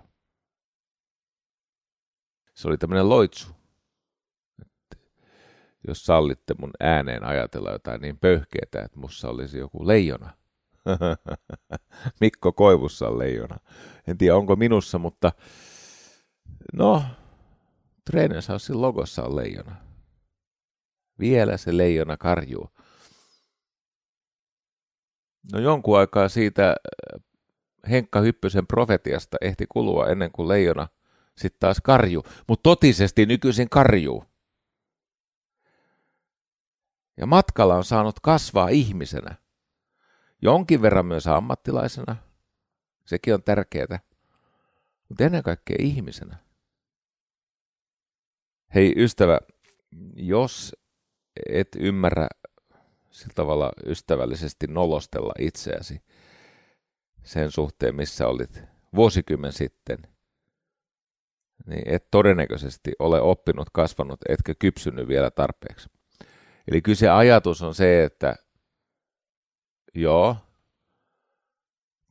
Se 2.53 2.67
oli 2.67 2.77
tämmöinen 2.77 3.10
loitsu. 3.10 3.48
Että 4.62 4.98
jos 5.88 6.05
sallitte 6.05 6.55
mun 6.60 6.72
ääneen 6.79 7.24
ajatella 7.24 7.72
jotain 7.72 8.01
niin 8.01 8.17
pöhkeetä, 8.19 8.81
että 8.81 9.00
mussa 9.00 9.29
olisi 9.29 9.57
joku 9.57 9.88
leijona– 9.88 10.29
Mikko 12.22 12.51
Koivussa 12.51 13.08
on 13.08 13.17
leijona. 13.17 13.58
En 14.08 14.17
tiedä, 14.17 14.36
onko 14.36 14.56
minussa, 14.56 14.98
mutta 14.98 15.32
no, 16.74 17.03
Trainers 18.12 18.50
Housein 18.50 18.82
logossa 18.82 19.24
on 19.24 19.36
leijona. 19.36 19.75
Vielä 21.20 21.58
se 21.58 21.77
leijona 21.77 22.17
karjuu. 22.17 22.70
No 25.53 25.60
jonkun 25.60 26.00
aikaa 26.00 26.29
siitä 26.29 26.70
äh, 26.70 27.22
Henkka 27.89 28.20
Hyppösen 28.20 28.67
profetiasta 28.67 29.38
ehti 29.41 29.65
kulua 29.70 30.08
ennen 30.08 30.32
kuin 30.32 30.48
leijona 30.48 30.88
sitten 31.38 31.60
taas 31.60 31.77
karju, 31.84 32.24
mutta 32.48 32.63
totisesti 32.63 33.25
nykyisin 33.25 33.70
karjuu. 33.70 34.24
Ja 37.17 37.25
matkalla 37.25 37.75
on 37.75 37.84
saanut 37.84 38.20
kasvaa 38.20 38.70
ihmisenä– 38.70 39.36
jonkin 40.41 40.82
verran 40.82 41.06
myös 41.06 41.27
ammattilaisena, 41.27 42.15
sekin 43.06 43.34
on 43.34 43.44
tärkeää, 43.44 44.00
mutta 45.10 45.24
ennen 45.24 45.44
kaikkea 45.44 45.75
ihmisenä. 45.79 46.38
Hei 48.75 48.94
ystävä, 48.98 49.39
jos 50.15 50.75
et 51.50 51.67
ymmärrä 51.79 52.27
sillä 53.12 53.34
tavalla 53.36 53.72
ystävällisesti 53.86 54.67
nolostella 54.67 55.34
itseäsi 55.39 56.01
sen 57.24 57.51
suhteen, 57.51 57.96
missä 57.96 58.27
olit 58.27 58.62
vuosikymmen 58.96 59.53
sitten, 59.53 59.98
niin 61.65 61.84
et 61.86 62.12
todennäköisesti 62.12 62.91
ole 63.00 63.22
oppinut, 63.22 63.70
kasvanut, 63.74 64.20
etkä 64.29 64.53
kypsynyt 64.60 65.08
vielä 65.08 65.32
tarpeeksi. 65.32 65.89
Eli 66.72 66.82
kyllä 66.82 66.96
se 66.96 67.10
ajatus 67.10 67.62
on 67.62 67.75
se, 67.75 68.03
että 68.03 68.36
Joo. 69.94 70.38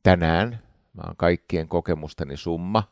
Tänään 0.03 0.67
mä 0.97 1.03
oon 1.05 1.15
kaikkien 1.17 1.67
kokemusteni 1.67 2.37
summa. 2.37 2.83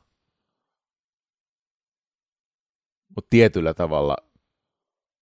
Mutta 3.15 3.27
tietyllä 3.29 3.73
tavalla 3.73 4.17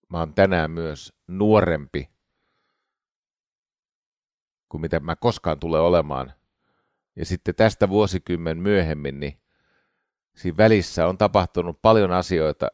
mä 0.10 0.20
oon 0.20 0.34
tänään 0.34 0.72
myös 0.72 1.14
nuorempi 1.28 2.10
kuin 4.70 4.82
mitä 4.82 5.00
mä 5.00 5.16
koskaan 5.16 5.60
tulee 5.60 5.82
olemaan. 5.82 6.34
Ja 7.16 7.26
sitten 7.26 7.56
tästä 7.56 7.90
vuosikymmen 7.90 8.58
myöhemmin, 8.58 9.20
niin 9.20 9.42
siinä 10.36 10.58
välissä 10.58 11.08
on 11.08 11.18
tapahtunut 11.18 11.82
paljon 11.82 12.12
asioita, 12.12 12.68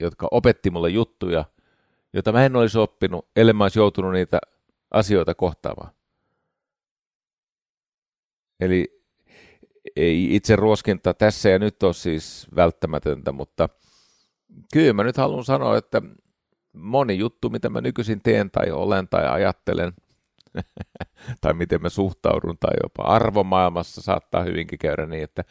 jotka 0.00 0.28
opetti 0.30 0.70
mulle 0.70 0.88
juttuja, 0.88 1.44
joita 2.12 2.32
mä 2.32 2.44
en 2.44 2.56
olisi 2.56 2.78
oppinut, 2.78 3.28
ellei 3.36 3.52
mä 3.52 3.64
olisi 3.64 3.78
joutunut 3.78 4.12
niitä 4.12 4.38
asioita 4.90 5.34
kohtaamaan. 5.34 5.99
Eli 8.60 9.02
ei 9.96 10.36
itse 10.36 10.56
ruoskinta 10.56 11.14
tässä 11.14 11.48
ja 11.48 11.58
nyt 11.58 11.82
ole 11.82 11.94
siis 11.94 12.46
välttämätöntä, 12.56 13.32
mutta 13.32 13.68
kyllä 14.72 14.92
mä 14.92 15.04
nyt 15.04 15.16
haluan 15.16 15.44
sanoa, 15.44 15.76
että 15.76 16.02
moni 16.72 17.18
juttu, 17.18 17.50
mitä 17.50 17.70
mä 17.70 17.80
nykyisin 17.80 18.20
teen 18.22 18.50
tai 18.50 18.70
olen 18.70 19.08
tai 19.08 19.28
ajattelen, 19.28 19.92
tai 21.40 21.54
miten 21.54 21.82
mä 21.82 21.88
suhtaudun, 21.88 22.58
tai 22.60 22.74
jopa 22.82 23.02
arvomaailmassa 23.02 24.02
saattaa 24.02 24.42
hyvinkin 24.42 24.78
käydä 24.78 25.06
niin, 25.06 25.22
että 25.22 25.44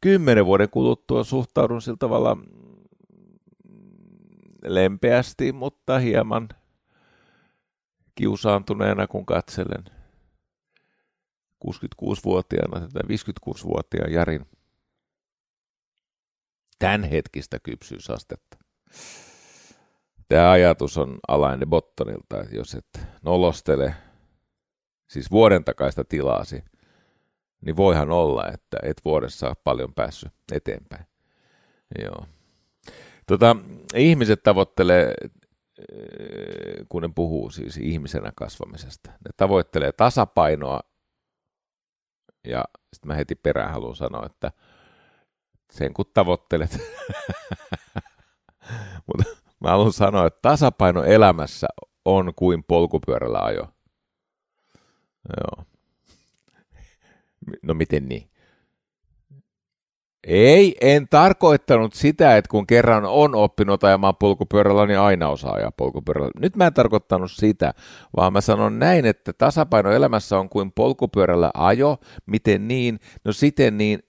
kymmenen 0.00 0.46
vuoden 0.46 0.70
kuluttua 0.70 1.24
suhtaudun 1.24 1.82
sillä 1.82 1.96
tavalla 1.96 2.36
lempeästi, 4.64 5.52
mutta 5.52 5.98
hieman 5.98 6.48
kiusaantuneena, 8.14 9.06
kun 9.06 9.26
katselen 9.26 9.97
66-vuotiaana 11.66 12.80
tätä 12.80 13.00
56-vuotiaan 13.00 14.12
Jarin 14.12 14.46
tämänhetkistä 16.78 17.58
kypsyysastetta. 17.62 18.58
Tämä 20.28 20.50
ajatus 20.50 20.98
on 20.98 21.18
alainen 21.28 21.68
Bottonilta, 21.68 22.40
että 22.40 22.56
jos 22.56 22.74
et 22.74 23.00
nolostele 23.22 23.94
siis 25.08 25.30
vuoden 25.30 25.64
takaista 25.64 26.04
tilaasi, 26.04 26.64
niin 27.60 27.76
voihan 27.76 28.10
olla, 28.10 28.46
että 28.46 28.78
et 28.82 29.00
vuodessa 29.04 29.46
ole 29.46 29.56
paljon 29.64 29.94
päässyt 29.94 30.32
eteenpäin. 30.52 31.06
Joo. 32.02 32.26
Tota, 33.26 33.56
ihmiset 33.94 34.42
tavoittelee, 34.42 35.14
kun 36.88 37.02
ne 37.02 37.10
puhuu 37.14 37.50
siis 37.50 37.76
ihmisenä 37.76 38.32
kasvamisesta, 38.36 39.10
ne 39.10 39.30
tavoittelee 39.36 39.92
tasapainoa 39.92 40.80
ja 42.48 42.64
sitten 42.92 43.08
mä 43.08 43.14
heti 43.14 43.34
perään 43.34 43.72
haluan 43.72 43.96
sanoa, 43.96 44.26
että 44.26 44.52
sen 45.72 45.94
kun 45.94 46.10
tavoittelet, 46.14 46.78
mutta 49.06 49.24
mä 49.60 49.70
haluan 49.70 49.92
sanoa, 49.92 50.26
että 50.26 50.38
tasapaino 50.42 51.04
elämässä 51.04 51.66
on 52.04 52.32
kuin 52.36 52.64
polkupyörällä 52.64 53.38
ajo. 53.38 53.68
Joo. 55.36 55.64
No 57.62 57.74
miten 57.74 58.08
niin? 58.08 58.30
Ei, 60.26 60.76
en 60.80 61.08
tarkoittanut 61.08 61.94
sitä, 61.94 62.36
että 62.36 62.48
kun 62.48 62.66
kerran 62.66 63.04
on 63.04 63.34
oppinut 63.34 63.84
ajamaan 63.84 64.16
polkupyörällä, 64.16 64.86
niin 64.86 64.98
aina 64.98 65.28
osaa 65.28 65.52
ajaa 65.52 65.72
polkupyörällä. 65.72 66.30
Nyt 66.40 66.56
mä 66.56 66.66
en 66.66 66.74
tarkoittanut 66.74 67.32
sitä, 67.32 67.74
vaan 68.16 68.32
mä 68.32 68.40
sanon 68.40 68.78
näin, 68.78 69.06
että 69.06 69.32
tasapaino 69.32 69.90
elämässä 69.90 70.38
on 70.38 70.48
kuin 70.48 70.72
polkupyörällä 70.72 71.50
ajo. 71.54 71.96
Miten 72.26 72.68
niin? 72.68 73.00
No 73.24 73.32
siten 73.32 73.78
niin, 73.78 74.02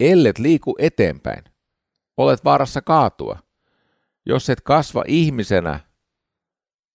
ellet 0.00 0.38
liiku 0.38 0.74
eteenpäin. 0.78 1.44
Olet 2.16 2.44
vaarassa 2.44 2.82
kaatua. 2.82 3.38
Jos 4.26 4.50
et 4.50 4.60
kasva 4.60 5.04
ihmisenä, 5.06 5.80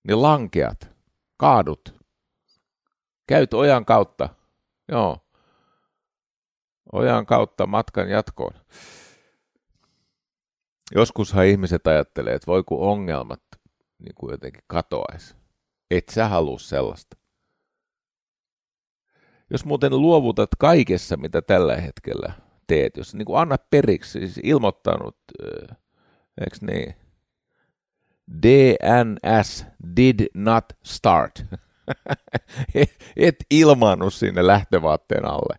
niin 0.08 0.22
lankeat, 0.22 0.90
kaadut. 1.38 1.96
Käyt 3.28 3.54
ojan 3.54 3.86
kautta. 3.86 4.30
Joo 4.92 5.26
ojan 6.91 7.25
kautta 7.25 7.67
matkan 7.67 8.10
jatkoon. 8.10 8.53
Joskushan 10.96 11.46
ihmiset 11.46 11.88
ajattelee, 11.88 12.34
että 12.34 12.48
voi 12.48 12.63
kun 12.63 12.79
ongelmat 12.79 13.41
niin 14.00 14.15
kuin 14.15 14.32
jotenkin 14.32 14.63
katoaisi. 14.67 15.36
Et 15.91 16.10
sä 16.10 16.27
halua 16.27 16.60
sellaista. 16.60 17.17
Jos 19.50 19.65
muuten 19.65 20.01
luovutat 20.01 20.50
kaikessa, 20.60 21.17
mitä 21.17 21.41
tällä 21.41 21.77
hetkellä 21.77 22.34
teet, 22.67 22.98
jos 22.98 23.16
niin 23.16 23.25
kuin 23.25 23.40
annat 23.40 23.70
periksi, 23.70 24.20
siis 24.20 24.40
ilmoittanut, 24.44 25.18
eikö 26.42 26.57
niin, 26.62 26.96
DNS 28.42 29.66
did 29.96 30.27
not 30.33 30.66
start. 30.83 31.46
Et 33.16 33.35
ilmaannut 33.51 34.14
sinne 34.14 34.48
lähtövaatteen 34.48 35.25
alle 35.25 35.55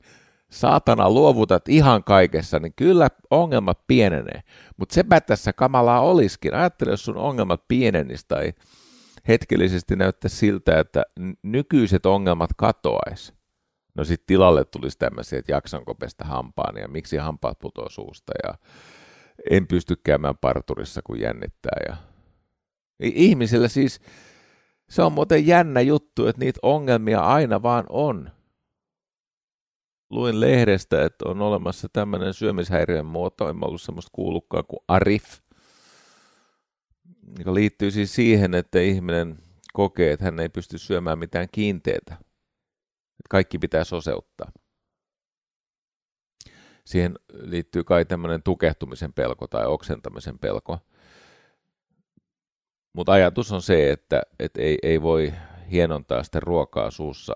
saatana 0.50 1.10
luovutat 1.10 1.68
ihan 1.68 2.04
kaikessa, 2.04 2.58
niin 2.58 2.72
kyllä 2.76 3.08
ongelmat 3.30 3.78
pienenee. 3.86 4.42
Mutta 4.76 4.94
sepä 4.94 5.20
tässä 5.20 5.52
kamalaa 5.52 6.00
olisikin. 6.00 6.54
Ajattele, 6.54 6.90
jos 6.90 7.04
sun 7.04 7.16
ongelmat 7.16 7.68
pienenis 7.68 8.24
tai 8.24 8.52
hetkellisesti 9.28 9.96
näyttää 9.96 10.28
siltä, 10.28 10.80
että 10.80 11.02
nykyiset 11.42 12.06
ongelmat 12.06 12.50
katoais. 12.56 13.34
No 13.94 14.04
sitten 14.04 14.26
tilalle 14.26 14.64
tulisi 14.64 14.98
tämmöisiä, 14.98 15.38
että 15.38 15.52
jaksanko 15.52 15.94
pestä 15.94 16.24
hampaan 16.24 16.76
ja 16.76 16.88
miksi 16.88 17.16
hampaat 17.16 17.58
putoo 17.58 17.88
suusta 17.88 18.32
ja 18.42 18.54
en 19.50 19.66
pysty 19.66 19.96
käymään 20.04 20.38
parturissa, 20.40 21.00
kun 21.04 21.20
jännittää. 21.20 21.78
Ja... 21.88 21.96
Ihmisillä 23.00 23.68
siis, 23.68 24.00
se 24.90 25.02
on 25.02 25.12
muuten 25.12 25.46
jännä 25.46 25.80
juttu, 25.80 26.26
että 26.26 26.44
niitä 26.44 26.60
ongelmia 26.62 27.20
aina 27.20 27.62
vaan 27.62 27.84
on 27.88 28.30
luin 30.10 30.40
lehdestä, 30.40 31.04
että 31.04 31.28
on 31.28 31.42
olemassa 31.42 31.88
tämmöinen 31.92 32.34
syömishäiriön 32.34 33.06
muoto, 33.06 33.48
en 33.48 33.64
ollut 33.64 33.82
semmoista 33.82 34.10
kuullutkaan 34.12 34.64
kuin 34.68 34.80
ARIF, 34.88 35.24
joka 37.38 37.54
liittyy 37.54 37.90
siis 37.90 38.14
siihen, 38.14 38.54
että 38.54 38.80
ihminen 38.80 39.38
kokee, 39.72 40.12
että 40.12 40.24
hän 40.24 40.40
ei 40.40 40.48
pysty 40.48 40.78
syömään 40.78 41.18
mitään 41.18 41.48
kiinteitä. 41.52 42.14
Että 42.14 43.28
kaikki 43.30 43.58
pitää 43.58 43.84
soseuttaa. 43.84 44.52
Siihen 46.84 47.18
liittyy 47.32 47.84
kai 47.84 48.04
tämmöinen 48.04 48.42
tukehtumisen 48.42 49.12
pelko 49.12 49.46
tai 49.46 49.66
oksentamisen 49.66 50.38
pelko. 50.38 50.78
Mutta 52.92 53.12
ajatus 53.12 53.52
on 53.52 53.62
se, 53.62 53.90
että, 53.90 54.22
että 54.38 54.62
ei, 54.62 54.78
ei 54.82 55.02
voi 55.02 55.32
hienontaa 55.70 56.22
sitä 56.22 56.40
ruokaa 56.40 56.90
suussa 56.90 57.32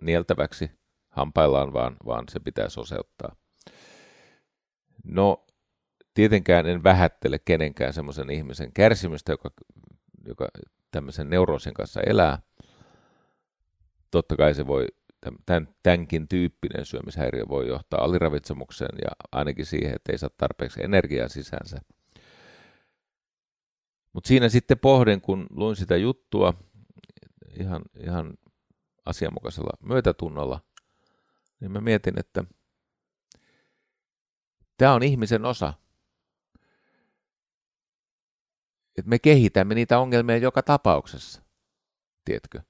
nieltäväksi– 0.00 0.70
hampaillaan, 1.12 1.72
vaan, 1.72 1.96
vaan 2.06 2.24
se 2.28 2.40
pitää 2.40 2.68
soseuttaa. 2.68 3.36
No, 5.04 5.46
tietenkään 6.14 6.66
en 6.66 6.82
vähättele 6.82 7.38
kenenkään 7.38 7.92
semmoisen 7.92 8.30
ihmisen 8.30 8.72
kärsimystä, 8.72 9.32
joka, 9.32 9.50
joka 10.26 10.48
tämmöisen 10.90 11.30
neuroosin 11.30 11.74
kanssa 11.74 12.00
elää. 12.00 12.38
Totta 14.10 14.36
kai 14.36 14.54
se 14.54 14.66
voi, 14.66 14.86
tämän, 15.46 15.68
tämänkin 15.82 16.28
tyyppinen 16.28 16.86
syömishäiriö 16.86 17.48
voi 17.48 17.68
johtaa 17.68 18.04
aliravitsemukseen 18.04 18.98
ja 19.04 19.10
ainakin 19.32 19.66
siihen, 19.66 19.94
että 19.94 20.12
ei 20.12 20.18
saa 20.18 20.30
tarpeeksi 20.36 20.84
energiaa 20.84 21.28
sisäänsä. 21.28 21.80
Mutta 24.12 24.28
siinä 24.28 24.48
sitten 24.48 24.78
pohdin, 24.78 25.20
kun 25.20 25.46
luin 25.50 25.76
sitä 25.76 25.96
juttua 25.96 26.54
ihan, 27.60 27.82
ihan 28.00 28.34
asianmukaisella 29.06 29.78
myötätunnolla– 29.82 30.60
niin 31.62 31.72
mä 31.72 31.80
mietin, 31.80 32.18
että 32.18 32.44
tämä 34.76 34.94
on 34.94 35.02
ihmisen 35.02 35.44
osa. 35.44 35.74
Että 38.98 39.08
me 39.08 39.18
kehitämme 39.18 39.74
niitä 39.74 39.98
ongelmia 39.98 40.36
joka 40.36 40.62
tapauksessa, 40.62 41.42
tiedätkö? 42.24 42.60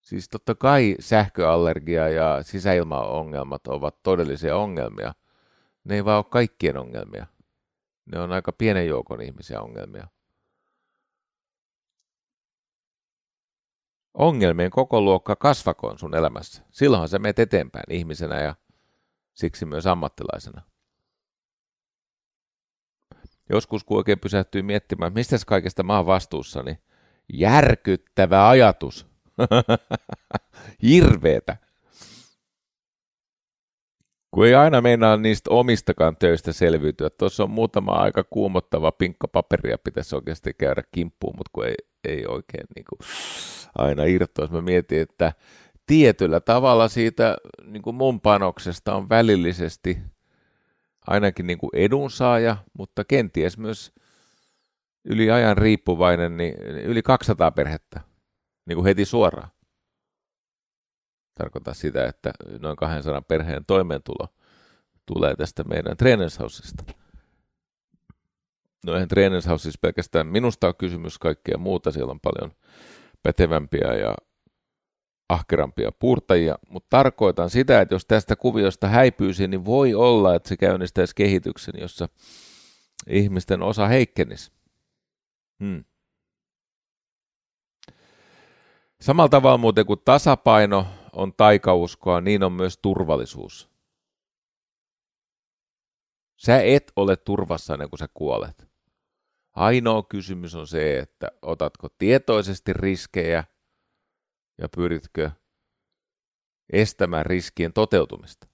Siis 0.00 0.28
totta 0.28 0.54
kai 0.54 0.96
sähköallergia 1.00 2.08
ja 2.08 2.42
sisäilmaongelmat 2.42 3.66
ovat 3.66 4.02
todellisia 4.02 4.56
ongelmia. 4.56 5.14
Ne 5.84 5.94
ei 5.94 6.04
vaan 6.04 6.16
ole 6.16 6.24
kaikkien 6.30 6.76
ongelmia. 6.76 7.26
Ne 8.06 8.20
on 8.20 8.32
aika 8.32 8.52
pienen 8.52 8.86
joukon 8.86 9.20
ihmisiä 9.20 9.60
ongelmia. 9.60 10.08
Ongelmien 14.18 14.70
koko 14.70 15.00
luokka 15.00 15.36
kasvakoon 15.36 15.98
sun 15.98 16.14
elämässä. 16.14 16.62
Silloinhan 16.70 17.08
sä 17.08 17.18
menet 17.18 17.38
eteenpäin 17.38 17.92
ihmisenä 17.92 18.40
ja 18.40 18.54
siksi 19.34 19.66
myös 19.66 19.86
ammattilaisena. 19.86 20.62
Joskus 23.50 23.84
kun 23.84 23.96
oikein 23.96 24.20
pysähtyy 24.20 24.62
miettimään, 24.62 25.12
mistä 25.12 25.36
kaikesta 25.46 25.82
mä 25.82 25.96
oon 25.96 26.06
vastuussa, 26.06 26.62
niin 26.62 26.78
järkyttävä 27.32 28.48
ajatus. 28.48 29.06
Hirveetä. 30.82 31.56
Kun 34.30 34.46
ei 34.46 34.54
aina 34.54 34.80
meinaa 34.80 35.16
niistä 35.16 35.50
omistakaan 35.50 36.16
töistä 36.16 36.52
selviytyä. 36.52 37.10
Tuossa 37.10 37.42
on 37.42 37.50
muutama 37.50 37.92
aika 37.92 38.24
kuumottava 38.24 38.92
pinkka 38.92 39.28
paperia, 39.28 39.78
pitäisi 39.78 40.16
oikeasti 40.16 40.54
käydä 40.54 40.82
kimppuun, 40.92 41.34
mutta 41.36 41.50
kun 41.52 41.66
ei, 41.66 41.74
ei 42.04 42.26
oikein 42.26 42.66
niin 42.76 42.84
kuin 42.88 42.98
aina 43.78 44.04
irtoisi. 44.04 44.52
Mä 44.52 44.60
mietin, 44.60 45.00
että 45.00 45.32
tietyllä 45.86 46.40
tavalla 46.40 46.88
siitä 46.88 47.36
niin 47.64 47.82
kuin 47.82 47.96
mun 47.96 48.20
panoksesta 48.20 48.94
on 48.94 49.08
välillisesti 49.08 49.98
ainakin 51.06 51.46
niin 51.46 51.58
kuin 51.58 51.70
edunsaaja, 51.72 52.56
mutta 52.78 53.04
kenties 53.04 53.58
myös 53.58 53.92
yli 55.04 55.30
ajan 55.30 55.56
riippuvainen, 55.56 56.36
niin 56.36 56.54
yli 56.84 57.02
200 57.02 57.50
perhettä 57.50 58.00
niin 58.66 58.76
kuin 58.76 58.84
heti 58.84 59.04
suoraan. 59.04 59.48
Tarkoittaa 61.38 61.74
sitä, 61.74 62.06
että 62.06 62.32
noin 62.60 62.76
200 62.76 63.22
perheen 63.22 63.64
toimeentulo 63.66 64.28
tulee 65.06 65.36
tästä 65.36 65.64
meidän 65.64 65.96
trainershausesta. 65.96 66.84
No 68.86 68.94
eihän 68.94 69.58
siis 69.58 69.78
pelkästään 69.78 70.26
minusta 70.26 70.68
on 70.68 70.74
kysymys 70.78 71.18
kaikkea 71.18 71.58
muuta, 71.58 71.90
siellä 71.92 72.10
on 72.10 72.20
paljon 72.20 72.52
pätevämpiä 73.22 73.94
ja 73.94 74.14
ahkerampia 75.28 75.92
puurtajia, 75.92 76.58
mutta 76.68 76.86
tarkoitan 76.90 77.50
sitä, 77.50 77.80
että 77.80 77.94
jos 77.94 78.06
tästä 78.06 78.36
kuviosta 78.36 78.88
häipyisi, 78.88 79.48
niin 79.48 79.64
voi 79.64 79.94
olla, 79.94 80.34
että 80.34 80.48
se 80.48 80.56
käynnistäisi 80.56 81.14
kehityksen, 81.14 81.74
jossa 81.80 82.08
ihmisten 83.06 83.62
osa 83.62 83.86
heikkenisi. 83.86 84.52
Hmm. 85.60 85.84
Samalla 89.00 89.28
tavalla 89.28 89.58
muuten 89.58 89.86
kuin 89.86 90.00
tasapaino 90.04 90.86
on 91.12 91.34
taikauskoa, 91.34 92.20
niin 92.20 92.42
on 92.42 92.52
myös 92.52 92.78
turvallisuus. 92.78 93.70
Sä 96.36 96.60
et 96.62 96.92
ole 96.96 97.16
turvassa 97.16 97.74
ennen 97.74 97.90
kuin 97.90 97.98
sä 97.98 98.08
kuolet. 98.14 98.68
Ainoa 99.54 100.02
kysymys 100.02 100.54
on 100.54 100.66
se, 100.66 100.98
että 100.98 101.28
otatko 101.42 101.88
tietoisesti 101.98 102.72
riskejä 102.72 103.44
ja 104.58 104.68
pyritkö 104.76 105.30
estämään 106.72 107.26
riskien 107.26 107.72
toteutumista. 107.72 108.48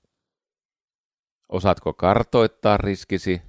Osaatko 1.49 1.93
kartoittaa 1.93 2.77
riskisi, 2.77 3.43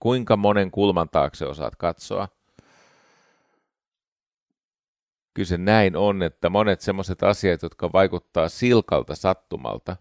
kuinka 0.00 0.36
monen 0.36 0.70
kulman 0.70 1.08
taakse 1.08 1.46
osaat 1.46 1.76
katsoa. 1.76 2.28
Kyse 5.38 5.58
näin 5.58 5.96
on, 5.96 6.22
että 6.22 6.50
monet 6.50 6.80
sellaiset 6.80 7.22
asiat, 7.22 7.62
jotka 7.62 7.92
vaikuttaa 7.92 8.48
silkalta 8.48 9.14
sattumalta, 9.14 9.96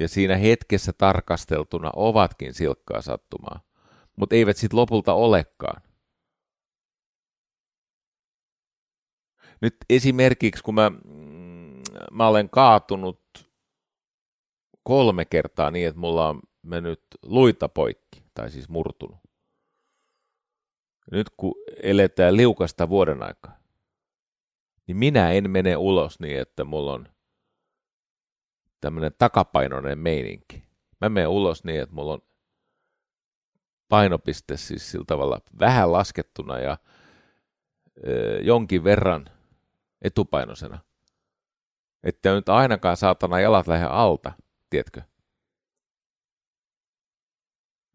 ja 0.00 0.08
siinä 0.08 0.36
hetkessä 0.36 0.92
tarkasteltuna 0.92 1.90
ovatkin 1.96 2.54
silkkaa 2.54 3.02
sattumaa, 3.02 3.60
mutta 4.16 4.34
eivät 4.34 4.56
sitten 4.56 4.78
lopulta 4.78 5.12
olekaan. 5.12 5.82
Nyt 9.60 9.76
esimerkiksi, 9.90 10.62
kun 10.62 10.74
mä, 10.74 10.90
mm, 10.90 11.82
mä 12.12 12.28
olen 12.28 12.50
kaatunut 12.50 13.50
kolme 14.82 15.24
kertaa 15.24 15.70
niin, 15.70 15.88
että 15.88 16.00
mulla 16.00 16.28
on 16.28 16.40
mennyt 16.62 17.02
luita 17.22 17.68
poikki, 17.68 18.22
tai 18.34 18.50
siis 18.50 18.68
murtunut. 18.68 19.18
Nyt 21.12 21.30
kun 21.36 21.54
eletään 21.82 22.36
liukasta 22.36 22.88
vuoden 22.88 23.22
aikaa, 23.22 23.57
niin 24.88 24.96
minä 24.96 25.32
en 25.32 25.50
mene 25.50 25.76
ulos 25.76 26.20
niin, 26.20 26.40
että 26.40 26.64
mulla 26.64 26.92
on 26.92 27.08
tämmöinen 28.80 29.12
takapainoinen 29.18 29.98
meininki. 29.98 30.64
Mä 31.00 31.08
menen 31.08 31.28
ulos 31.28 31.64
niin, 31.64 31.82
että 31.82 31.94
mulla 31.94 32.12
on 32.12 32.22
painopiste 33.88 34.56
siis 34.56 34.90
sillä 34.90 35.04
tavalla 35.06 35.40
vähän 35.60 35.92
laskettuna 35.92 36.58
ja 36.58 36.78
ö, 38.06 38.40
jonkin 38.42 38.84
verran 38.84 39.30
etupainoisena. 40.02 40.78
Että 42.02 42.34
nyt 42.34 42.48
ainakaan 42.48 42.96
saatana 42.96 43.40
jalat 43.40 43.66
lähde 43.66 43.86
alta, 43.86 44.32
tiedätkö? 44.70 45.02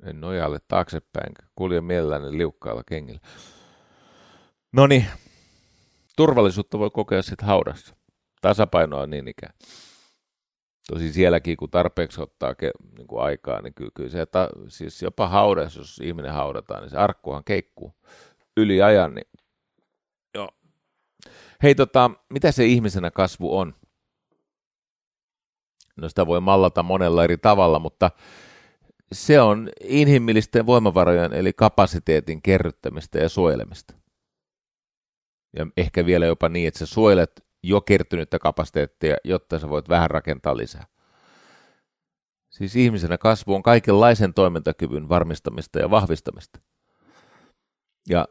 En 0.03 0.21
nojalle 0.21 0.59
taaksepäin, 0.67 1.33
kulje 1.55 1.81
mielelläni 1.81 2.37
liukkailla 2.37 2.83
kengillä. 2.83 3.19
No 4.71 4.87
niin, 4.87 5.05
turvallisuutta 6.17 6.79
voi 6.79 6.89
kokea 6.89 7.21
sitten 7.21 7.47
haudassa. 7.47 7.95
Tasapainoa 8.41 9.07
niin 9.07 9.27
ikään. 9.27 9.53
Tosi 10.87 11.13
sielläkin, 11.13 11.57
kun 11.57 11.69
tarpeeksi 11.69 12.21
ottaa 12.21 12.55
ke, 12.55 12.71
niin 12.97 13.07
kuin 13.07 13.23
aikaa, 13.23 13.61
niin 13.61 13.73
kyllä, 13.73 13.91
kyllä 13.93 14.09
se, 14.09 14.25
ta, 14.25 14.49
siis 14.67 15.01
jopa 15.01 15.27
haudassa, 15.27 15.79
jos 15.79 15.99
ihminen 16.03 16.33
haudataan, 16.33 16.81
niin 16.81 16.89
se 16.89 16.97
arkkuhan 16.97 17.43
keikkuu 17.43 17.93
yli 18.57 18.81
ajan. 18.81 19.15
Niin, 19.15 19.27
joo. 20.35 20.49
Hei, 21.63 21.75
tota, 21.75 22.11
mitä 22.29 22.51
se 22.51 22.65
ihmisenä 22.65 23.11
kasvu 23.11 23.57
on? 23.57 23.75
No 25.95 26.09
sitä 26.09 26.27
voi 26.27 26.41
mallata 26.41 26.83
monella 26.83 27.23
eri 27.23 27.37
tavalla, 27.37 27.79
mutta 27.79 28.11
se 29.11 29.41
on 29.41 29.69
inhimillisten 29.83 30.65
voimavarojen 30.65 31.33
eli 31.33 31.53
kapasiteetin 31.53 32.41
kerryttämistä 32.41 33.19
ja 33.19 33.29
suojelemista. 33.29 34.02
Ja 35.57 35.67
ehkä 35.77 36.05
vielä 36.05 36.25
jopa 36.25 36.49
niin, 36.49 36.67
että 36.67 36.77
sä 36.77 36.85
suojelet 36.85 37.45
jo 37.63 37.81
kertynyttä 37.81 38.39
kapasiteettia, 38.39 39.15
jotta 39.23 39.59
sä 39.59 39.69
voit 39.69 39.89
vähän 39.89 40.09
rakentaa 40.09 40.57
lisää. 40.57 40.85
Siis 42.49 42.75
ihmisenä 42.75 43.17
kasvu 43.17 43.55
on 43.55 43.63
kaikenlaisen 43.63 44.33
toimintakyvyn 44.33 45.09
varmistamista 45.09 45.79
ja 45.79 45.89
vahvistamista. 45.89 46.59
Ja 48.09 48.27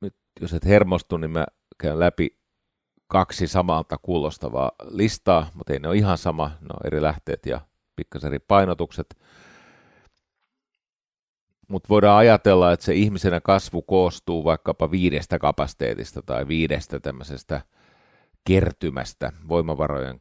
nyt 0.00 0.14
jos 0.40 0.54
et 0.54 0.64
hermostu, 0.64 1.16
niin 1.16 1.30
mä 1.30 1.46
käyn 1.78 2.00
läpi 2.00 2.38
kaksi 3.06 3.46
samalta 3.46 3.96
kuulostavaa 4.02 4.72
listaa, 4.84 5.50
mutta 5.54 5.72
ei 5.72 5.78
ne 5.78 5.88
ole 5.88 5.96
ihan 5.96 6.18
sama, 6.18 6.50
ne 6.60 6.66
on 6.70 6.86
eri 6.86 7.02
lähteet 7.02 7.46
ja 7.46 7.60
pikkasen 7.96 8.28
eri 8.28 8.38
painotukset. 8.38 9.06
Mutta 11.70 11.88
voidaan 11.88 12.18
ajatella, 12.18 12.72
että 12.72 12.86
se 12.86 12.94
ihmisenä 12.94 13.40
kasvu 13.40 13.82
koostuu 13.82 14.44
vaikkapa 14.44 14.90
viidestä 14.90 15.38
kapasiteetista 15.38 16.22
tai 16.22 16.48
viidestä 16.48 17.00
tämmöisestä 17.00 17.60
kertymästä 18.44 19.32
voimavarojen 19.48 20.20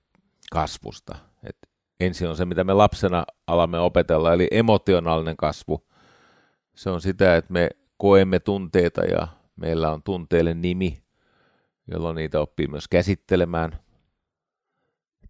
kasvusta. 0.52 1.16
Et 1.44 1.58
ensin 2.00 2.30
on 2.30 2.36
se, 2.38 2.46
mitä 2.46 2.64
me 2.64 2.74
lapsena 2.74 3.26
alamme 3.48 3.80
opetella, 3.80 4.34
eli 4.34 4.48
emotionaalinen 4.52 5.38
kasvu. 5.38 5.88
Se 6.76 6.90
on 6.90 7.02
sitä, 7.02 7.36
että 7.36 7.54
me 7.54 7.70
koemme 7.98 8.40
tunteita 8.40 9.02
ja 9.02 9.28
meillä 9.56 9.92
on 9.92 10.04
tunteille 10.04 10.54
nimi, 10.54 11.04
jolloin 11.92 12.16
niitä 12.16 12.40
oppii 12.40 12.68
myös 12.68 12.88
käsittelemään. 12.88 13.80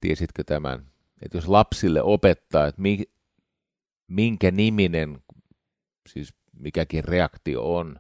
Tiesitkö 0.02 0.44
tämän? 0.44 0.86
Että 1.22 1.38
jos 1.38 1.48
lapsille 1.48 2.02
opettaa, 2.02 2.68
että 2.68 2.82
minkä 4.08 4.52
niminen 4.52 5.20
siis 6.10 6.34
mikäkin 6.60 7.04
reaktio 7.04 7.76
on, 7.76 8.00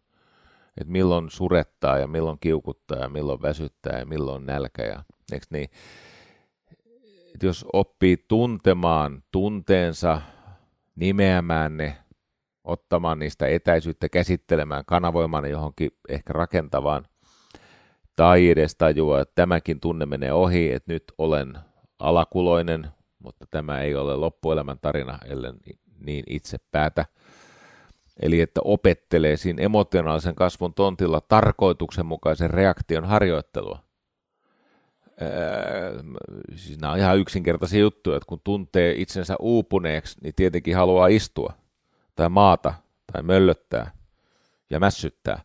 että 0.77 0.91
milloin 0.91 1.29
surettaa 1.29 1.97
ja 1.97 2.07
milloin 2.07 2.37
kiukuttaa 2.39 2.97
ja 2.97 3.09
milloin 3.09 3.41
väsyttää 3.41 3.99
ja 3.99 4.05
milloin 4.05 4.45
nälkä 4.45 4.83
ja 4.83 5.03
niin, 5.49 5.69
että 7.33 7.45
jos 7.45 7.65
oppii 7.73 8.25
tuntemaan 8.27 9.23
tunteensa, 9.31 10.21
nimeämään 10.95 11.77
ne, 11.77 11.97
ottamaan 12.63 13.19
niistä 13.19 13.47
etäisyyttä, 13.47 14.09
käsittelemään, 14.09 14.85
kanavoimaan 14.85 15.43
ne 15.43 15.49
johonkin 15.49 15.91
ehkä 16.09 16.33
rakentavaan, 16.33 17.05
tai 18.15 18.49
edes 18.49 18.75
tajua, 18.75 19.21
että 19.21 19.35
tämäkin 19.35 19.79
tunne 19.79 20.05
menee 20.05 20.33
ohi, 20.33 20.71
että 20.71 20.93
nyt 20.93 21.03
olen 21.17 21.57
alakuloinen, 21.99 22.87
mutta 23.19 23.45
tämä 23.51 23.81
ei 23.81 23.95
ole 23.95 24.15
loppuelämän 24.15 24.79
tarina, 24.81 25.19
ellen 25.25 25.55
niin 25.99 26.23
itse 26.27 26.57
päätä– 26.71 27.05
Eli 28.19 28.41
että 28.41 28.61
opettelee 28.63 29.37
siinä 29.37 29.63
emotionaalisen 29.63 30.35
kasvun 30.35 30.73
tontilla 30.73 31.21
tarkoituksenmukaisen 31.21 32.49
reaktion 32.49 33.05
harjoittelua. 33.05 33.79
Öö, 35.21 36.03
siis 36.55 36.79
nämä 36.79 36.93
on 36.93 36.99
ihan 36.99 37.17
yksinkertaisia 37.17 37.79
juttuja, 37.79 38.17
että 38.17 38.27
kun 38.27 38.41
tuntee 38.43 38.93
itsensä 38.97 39.35
uupuneeksi, 39.39 40.17
niin 40.23 40.35
tietenkin 40.35 40.75
haluaa 40.75 41.07
istua 41.07 41.53
tai 42.15 42.29
maata 42.29 42.73
tai 43.13 43.23
möllöttää 43.23 43.91
ja 44.69 44.79
mässyttää. 44.79 45.41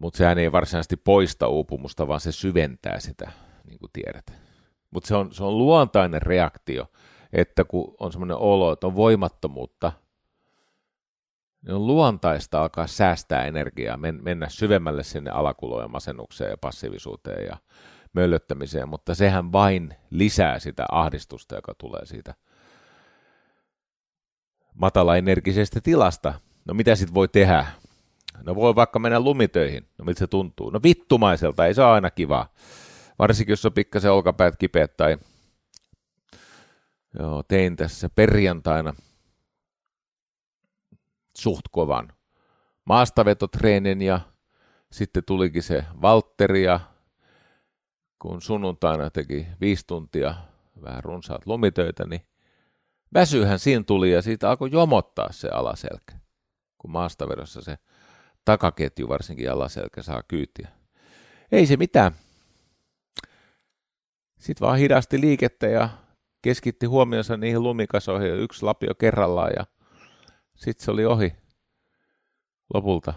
Mutta 0.00 0.16
sehän 0.16 0.38
ei 0.38 0.52
varsinaisesti 0.52 0.96
poista 0.96 1.48
uupumusta, 1.48 2.08
vaan 2.08 2.20
se 2.20 2.32
syventää 2.32 3.00
sitä, 3.00 3.30
niin 3.64 3.78
kuin 3.78 3.90
tiedät. 3.92 4.32
Mutta 4.90 5.08
se 5.08 5.14
on, 5.14 5.34
se 5.34 5.44
on 5.44 5.58
luontainen 5.58 6.22
reaktio, 6.22 6.86
että 7.32 7.64
kun 7.64 7.94
on 8.00 8.12
semmoinen 8.12 8.36
olo, 8.36 8.72
että 8.72 8.86
on 8.86 8.96
voimattomuutta– 8.96 9.92
niin 11.68 11.74
on 11.74 11.86
luontaista 11.86 12.60
alkaa 12.62 12.86
säästää 12.86 13.44
energiaa, 13.44 13.96
men, 13.96 14.18
mennä 14.22 14.48
syvemmälle 14.48 15.02
sinne 15.02 15.30
alakuloon 15.30 15.82
ja 15.82 15.88
masennukseen 15.88 16.50
ja 16.50 16.56
passiivisuuteen 16.56 17.46
ja 17.46 17.56
möllöttämiseen, 18.12 18.88
mutta 18.88 19.14
sehän 19.14 19.52
vain 19.52 19.94
lisää 20.10 20.58
sitä 20.58 20.86
ahdistusta, 20.92 21.54
joka 21.54 21.74
tulee 21.78 22.06
siitä 22.06 22.34
matalaenergisestä 24.74 25.80
tilasta. 25.80 26.34
No 26.64 26.74
mitä 26.74 26.94
sitten 26.94 27.14
voi 27.14 27.28
tehdä? 27.28 27.66
No 28.42 28.54
voi 28.54 28.74
vaikka 28.74 28.98
mennä 28.98 29.20
lumitöihin. 29.20 29.88
No 29.98 30.04
miltä 30.04 30.18
se 30.18 30.26
tuntuu? 30.26 30.70
No 30.70 30.80
vittumaiselta, 30.82 31.66
ei 31.66 31.74
se 31.74 31.82
ole 31.82 31.90
aina 31.90 32.10
kivaa. 32.10 32.52
Varsinkin 33.18 33.52
jos 33.52 33.66
on 33.66 33.72
pikkasen 33.72 34.12
olkapäät 34.12 34.56
kipeät 34.56 34.96
tai 34.96 35.18
Joo, 37.18 37.42
tein 37.42 37.76
tässä 37.76 38.08
perjantaina– 38.14 38.94
suht 41.38 41.62
kovan 41.70 42.12
maastavetotreenin 42.84 44.02
ja 44.02 44.20
sitten 44.92 45.22
tulikin 45.26 45.62
se 45.62 45.84
Valtteri 46.02 46.62
ja 46.62 46.80
kun 48.18 48.42
sunnuntaina 48.42 49.10
teki 49.10 49.46
viisi 49.60 49.86
tuntia 49.86 50.34
vähän 50.82 51.04
runsaat 51.04 51.46
lomitöitä, 51.46 52.06
niin 52.06 52.20
väsyhän 53.14 53.58
siinä 53.58 53.84
tuli 53.84 54.12
ja 54.12 54.22
siitä 54.22 54.50
alkoi 54.50 54.68
jomottaa 54.72 55.32
se 55.32 55.48
alaselkä. 55.48 56.12
kun 56.78 56.90
maastavedossa 56.90 57.60
se 57.62 57.78
takaketju, 58.44 59.08
varsinkin 59.08 59.44
jalaselkä, 59.46 60.02
saa 60.02 60.22
kyytiä. 60.22 60.68
Ei 61.52 61.66
se 61.66 61.76
mitään. 61.76 62.12
Sitten 64.38 64.66
vaan 64.66 64.78
hidasti 64.78 65.20
liikettä 65.20 65.66
ja 65.66 65.88
keskitti 66.42 66.86
huomionsa 66.86 67.36
niihin 67.36 67.62
lumikasoihin 67.62 68.34
yksi 68.34 68.64
lapio 68.64 68.94
kerrallaan 68.94 69.52
ja 69.56 69.66
sitten 70.58 70.84
se 70.84 70.90
oli 70.90 71.04
ohi 71.04 71.32
lopulta. 72.74 73.14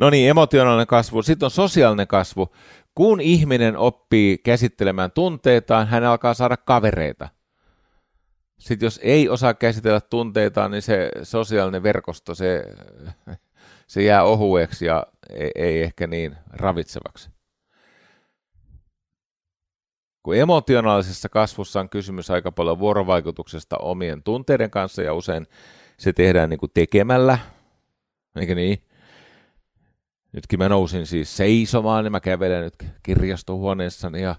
No 0.00 0.10
niin, 0.10 0.30
emotionaalinen 0.30 0.86
kasvu. 0.86 1.22
Sitten 1.22 1.46
on 1.46 1.50
sosiaalinen 1.50 2.06
kasvu. 2.06 2.54
Kun 2.94 3.20
ihminen 3.20 3.76
oppii 3.76 4.38
käsittelemään 4.38 5.10
tunteitaan, 5.10 5.86
hän 5.88 6.04
alkaa 6.04 6.34
saada 6.34 6.56
kavereita. 6.56 7.28
Sitten 8.58 8.86
jos 8.86 9.00
ei 9.02 9.28
osaa 9.28 9.54
käsitellä 9.54 10.00
tunteitaan, 10.00 10.70
niin 10.70 10.82
se 10.82 11.10
sosiaalinen 11.22 11.82
verkosto, 11.82 12.34
se, 12.34 12.64
se 13.86 14.02
jää 14.02 14.24
ohueksi 14.24 14.86
ja 14.86 15.06
ei, 15.30 15.50
ei 15.54 15.82
ehkä 15.82 16.06
niin 16.06 16.36
ravitsevaksi. 16.50 17.30
Kun 20.22 20.36
emotionaalisessa 20.36 21.28
kasvussa 21.28 21.80
on 21.80 21.88
kysymys 21.88 22.30
aika 22.30 22.52
paljon 22.52 22.78
vuorovaikutuksesta 22.78 23.76
omien 23.76 24.22
tunteiden 24.22 24.70
kanssa 24.70 25.02
ja 25.02 25.14
usein 25.14 25.46
se 26.02 26.12
tehdään 26.12 26.50
niin 26.50 26.60
kuin 26.60 26.70
tekemällä, 26.74 27.38
eikö 28.36 28.54
niin? 28.54 28.82
Nytkin 30.32 30.58
mä 30.58 30.68
nousin 30.68 31.06
siis 31.06 31.36
seisomaan, 31.36 32.04
niin 32.04 32.12
mä 32.12 32.20
kävelen 32.20 32.64
nyt 32.64 32.74
kirjastohuoneessani 33.02 34.22
ja 34.22 34.34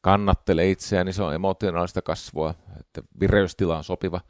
kannattelen 0.00 0.68
itseäni, 0.68 1.12
se 1.12 1.22
on 1.22 1.34
emotionaalista 1.34 2.02
kasvua, 2.02 2.54
että 2.80 3.02
vireystila 3.20 3.76
on 3.76 3.84
sopiva. 3.84 4.20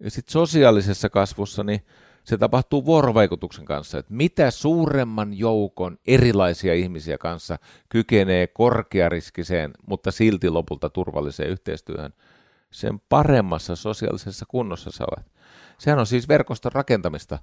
Ja 0.00 0.10
sitten 0.10 0.32
sosiaalisessa 0.32 1.10
kasvussa, 1.10 1.64
niin 1.64 1.80
se 2.24 2.38
tapahtuu 2.38 2.86
vuorovaikutuksen 2.86 3.64
kanssa, 3.64 3.98
että 3.98 4.14
mitä 4.14 4.50
suuremman 4.50 5.38
joukon 5.38 5.98
erilaisia 6.06 6.74
ihmisiä 6.74 7.18
kanssa 7.18 7.58
kykenee 7.88 8.46
korkeariskiseen, 8.46 9.70
mutta 9.86 10.10
silti 10.10 10.50
lopulta 10.50 10.90
turvalliseen 10.90 11.50
yhteistyöhön, 11.50 12.14
sen 12.70 13.00
paremmassa 13.08 13.76
sosiaalisessa 13.76 14.44
kunnossa 14.48 14.90
sä 14.90 15.04
olet. 15.16 15.32
Sehän 15.82 15.98
on 15.98 16.06
siis 16.06 16.28
verkoston 16.28 16.72
rakentamista. 16.72 17.38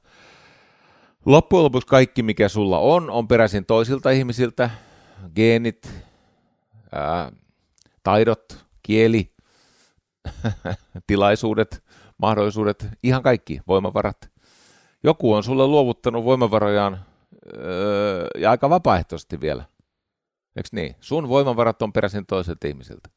Loppujen 1.26 1.64
lopuksi 1.64 1.88
kaikki, 1.88 2.24
mikä 2.24 2.50
sulla 2.50 2.80
on, 2.80 3.10
on 3.10 3.28
peräisin 3.28 3.66
toisilta 3.66 4.10
ihmisiltä, 4.10 4.70
geenit, 5.36 5.92
ää, 6.92 7.32
taidot, 8.04 8.66
kieli, 8.84 9.34
tilaisuudet, 11.08 11.84
mahdollisuudet, 12.18 12.88
ihan 13.04 13.24
kaikki 13.24 13.62
voimavarat. 13.68 14.32
Joku 15.04 15.34
on 15.34 15.44
sulle 15.44 15.68
luovuttanut 15.68 16.24
voimavarojaan 16.24 17.06
öö, 17.58 18.28
ja 18.38 18.52
aika 18.52 18.70
vapaaehtoisesti 18.70 19.42
vielä. 19.42 19.64
Eikö 20.56 20.70
niin? 20.72 20.96
Sun 21.00 21.30
voimavarat 21.30 21.82
on 21.82 21.94
peräisin 21.94 22.26
toiselta 22.26 22.68
ihmisiltä. 22.68 23.10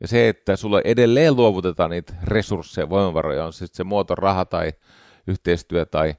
Ja 0.00 0.08
se, 0.08 0.28
että 0.28 0.56
sulle 0.56 0.82
edelleen 0.84 1.36
luovutetaan 1.36 1.90
niitä 1.90 2.14
resursseja, 2.24 2.88
voimavaroja, 2.88 3.44
on 3.44 3.52
sitten 3.52 3.76
se 3.76 3.84
muoto 3.84 4.14
raha 4.14 4.44
tai 4.44 4.72
yhteistyö 5.26 5.86
tai 5.86 6.14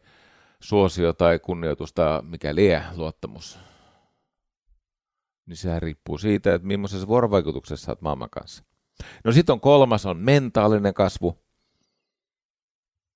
suosio 0.60 1.14
tai 1.14 1.40
kunnioitus 1.40 1.94
tai 1.94 2.22
mikä 2.22 2.56
liian 2.56 2.84
luottamus, 2.96 3.60
niin 5.46 5.58
sehän 5.58 5.82
riippuu 5.82 6.18
siitä, 6.18 6.54
että 6.54 6.68
millaisessa 6.68 7.08
vuorovaikutuksessa 7.08 7.92
olet 7.92 8.02
maailman 8.02 8.30
kanssa. 8.30 8.64
No 9.24 9.32
sitten 9.32 9.54
on 9.54 9.60
kolmas, 9.60 10.06
on 10.06 10.18
mentaalinen 10.18 10.94
kasvu. 10.94 11.38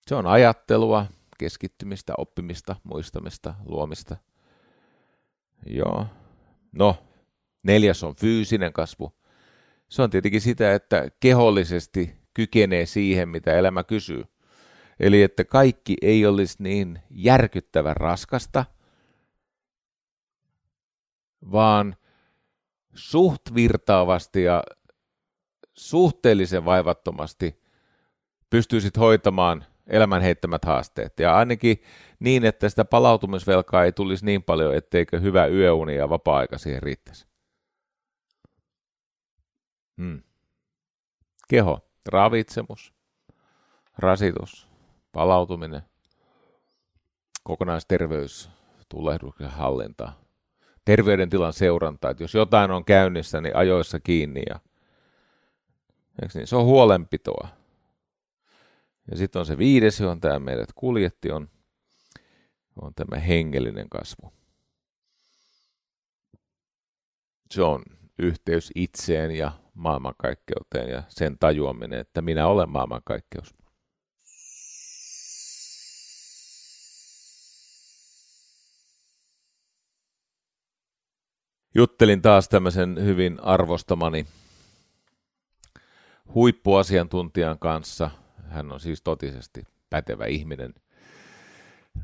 Se 0.07 0.15
on 0.15 0.27
ajattelua, 0.27 1.05
keskittymistä, 1.37 2.13
oppimista, 2.17 2.75
muistamista, 2.83 3.55
luomista. 3.65 4.17
Joo. 5.65 6.05
No, 6.71 6.97
neljäs 7.63 8.03
on 8.03 8.15
fyysinen 8.15 8.73
kasvu. 8.73 9.13
Se 9.89 10.01
on 10.01 10.09
tietenkin 10.09 10.41
sitä, 10.41 10.73
että 10.73 11.09
kehollisesti 11.19 12.15
kykenee 12.33 12.85
siihen, 12.85 13.29
mitä 13.29 13.53
elämä 13.53 13.83
kysyy. 13.83 14.23
Eli 14.99 15.21
että 15.21 15.45
kaikki 15.45 15.95
ei 16.01 16.25
olisi 16.25 16.55
niin 16.59 16.99
järkyttävän 17.09 17.97
raskasta, 17.97 18.65
vaan 21.51 21.95
suht 22.93 23.41
virtaavasti 23.55 24.43
ja 24.43 24.63
suhteellisen 25.73 26.65
vaivattomasti 26.65 27.59
pystyisit 28.49 28.97
hoitamaan 28.97 29.65
elämän 29.87 30.21
heittämät 30.21 30.65
haasteet. 30.65 31.19
Ja 31.19 31.37
ainakin 31.37 31.81
niin, 32.19 32.45
että 32.45 32.69
sitä 32.69 32.85
palautumisvelkaa 32.85 33.83
ei 33.83 33.91
tulisi 33.91 34.25
niin 34.25 34.43
paljon, 34.43 34.75
etteikö 34.75 35.19
hyvä 35.19 35.47
yöuni 35.47 35.95
ja 35.95 36.09
vapaa-aika 36.09 36.57
siihen 36.57 36.83
riittäisi. 36.83 37.27
Hmm. 39.97 40.21
Keho, 41.47 41.89
ravitsemus, 42.05 42.93
rasitus, 43.97 44.67
palautuminen, 45.11 45.81
kokonaisterveys, 47.43 48.49
tulehduksen 48.89 49.49
hallinta, 49.49 50.13
terveydentilan 50.85 51.53
seuranta, 51.53 52.09
että 52.09 52.23
jos 52.23 52.33
jotain 52.33 52.71
on 52.71 52.85
käynnissä, 52.85 53.41
niin 53.41 53.55
ajoissa 53.55 53.99
kiinni 53.99 54.43
ja 54.49 54.59
niin? 56.33 56.47
se 56.47 56.55
on 56.55 56.65
huolenpitoa. 56.65 57.47
Ja 59.11 59.17
sitten 59.17 59.39
on 59.39 59.45
se 59.45 59.57
viides, 59.57 59.99
johon 59.99 60.21
tämä 60.21 60.39
meidät 60.39 60.69
kuljetti, 60.75 61.31
on, 61.31 61.49
on 62.81 62.93
tämä 62.95 63.19
hengellinen 63.19 63.89
kasvu. 63.89 64.33
Se 67.51 67.63
on 67.63 67.83
yhteys 68.19 68.71
itseen 68.75 69.31
ja 69.31 69.51
maailmankaikkeuteen 69.73 70.89
ja 70.89 71.03
sen 71.07 71.39
tajuaminen, 71.39 71.99
että 71.99 72.21
minä 72.21 72.47
olen 72.47 72.69
maailmankaikkeus. 72.69 73.55
Juttelin 81.75 82.21
taas 82.21 82.49
tämmöisen 82.49 83.05
hyvin 83.05 83.39
arvostamani 83.41 84.25
huippuasiantuntijan 86.33 87.59
kanssa. 87.59 88.09
Hän 88.47 88.71
on 88.71 88.79
siis 88.79 89.01
totisesti 89.01 89.63
pätevä 89.89 90.25
ihminen. 90.25 90.73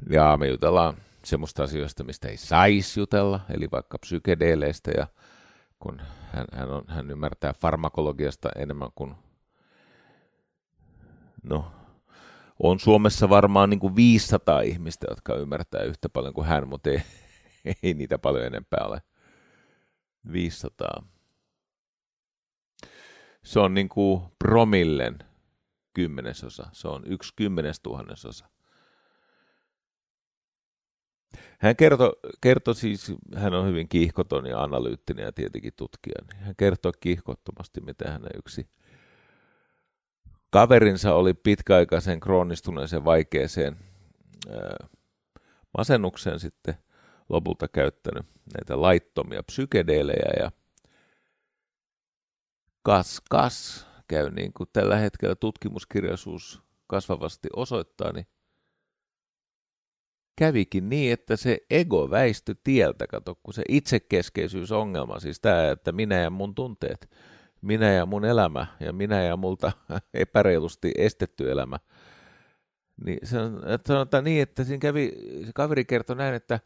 Ja 0.09 0.37
me 0.37 0.47
jutellaan 0.47 0.97
semmoista 1.25 1.63
asioista, 1.63 2.03
mistä 2.03 2.27
ei 2.27 2.37
saisi 2.37 2.99
jutella, 2.99 3.39
eli 3.49 3.67
vaikka 3.71 3.97
psykedeeleistä 3.97 4.91
ja 4.97 5.07
kun 5.81 6.01
hän, 6.31 6.45
hän, 6.53 6.71
on, 6.71 6.83
hän 6.87 7.11
ymmärtää 7.11 7.53
farmakologiasta 7.53 8.49
enemmän 8.55 8.89
kuin, 8.95 9.15
no, 11.43 11.71
on 12.63 12.79
Suomessa 12.79 13.29
varmaan 13.29 13.69
niin 13.69 13.79
kuin 13.79 13.95
500 13.95 14.61
ihmistä, 14.61 15.07
jotka 15.09 15.35
ymmärtää 15.35 15.83
yhtä 15.83 16.09
paljon 16.09 16.33
kuin 16.33 16.47
hän, 16.47 16.67
mutta 16.67 16.89
ei, 16.89 17.01
ei 17.83 17.93
niitä 17.93 18.17
paljon 18.17 18.45
enempää 18.45 18.85
ole. 18.85 19.01
500. 20.31 21.03
Se 23.43 23.59
on 23.59 23.73
niin 23.73 23.89
kuin 23.89 24.21
promillen 24.39 25.19
kymmenesosa. 25.93 26.69
Se 26.71 26.87
on 26.87 27.03
yksi 27.05 27.33
kymmenestuhannesosa. 27.35 28.45
Hän 31.59 31.75
kertoi, 31.75 32.11
kertoi 32.41 32.75
siis, 32.75 33.13
hän 33.35 33.53
on 33.53 33.67
hyvin 33.67 33.89
kiihkoton 33.89 34.45
ja 34.45 34.63
analyyttinen 34.63 35.25
ja 35.25 35.31
tietenkin 35.31 35.73
tutkija, 35.75 36.15
niin 36.27 36.43
hän 36.43 36.55
kertoi 36.57 36.91
kiihkottomasti, 36.99 37.81
miten 37.81 38.11
hän 38.11 38.21
yksi 38.37 38.67
kaverinsa 40.49 41.13
oli 41.13 41.33
pitkäaikaisen 41.33 42.19
kroonistuneeseen 42.19 43.05
vaikeeseen 43.05 43.77
masennukseen 45.77 46.39
sitten 46.39 46.75
lopulta 47.29 47.67
käyttänyt 47.67 48.25
näitä 48.53 48.81
laittomia 48.81 49.43
psykedeelejä 49.43 50.31
ja 50.39 50.51
kas 52.83 53.21
kas 53.29 53.87
käy 54.07 54.31
niin 54.31 54.53
kuin 54.53 54.69
tällä 54.73 54.95
hetkellä 54.97 55.35
tutkimuskirjallisuus 55.35 56.61
kasvavasti 56.87 57.47
osoittaa, 57.55 58.11
niin 58.11 58.27
kävikin 60.35 60.89
niin, 60.89 61.13
että 61.13 61.35
se 61.35 61.57
ego 61.69 62.09
väistyi 62.09 62.55
tieltä, 62.63 63.07
kato, 63.07 63.39
kun 63.43 63.53
se 63.53 63.63
itsekeskeisyysongelma, 63.69 65.19
siis 65.19 65.39
tämä, 65.39 65.71
että 65.71 65.91
minä 65.91 66.15
ja 66.15 66.29
mun 66.29 66.55
tunteet, 66.55 67.09
minä 67.61 67.91
ja 67.91 68.05
mun 68.05 68.25
elämä 68.25 68.67
ja 68.79 68.93
minä 68.93 69.23
ja 69.23 69.37
multa 69.37 69.71
epäreilusti 70.13 70.91
estetty 70.97 71.51
elämä, 71.51 71.79
niin 73.05 73.19
se 73.23 73.39
on, 73.39 73.61
että 73.67 73.87
sanotaan 73.87 74.23
niin, 74.23 74.41
että 74.41 74.63
siinä 74.63 74.79
kävi, 74.79 75.11
se 75.45 75.51
kaveri 75.55 75.85
kertoi 75.85 76.15
näin, 76.15 76.35
että 76.35 76.59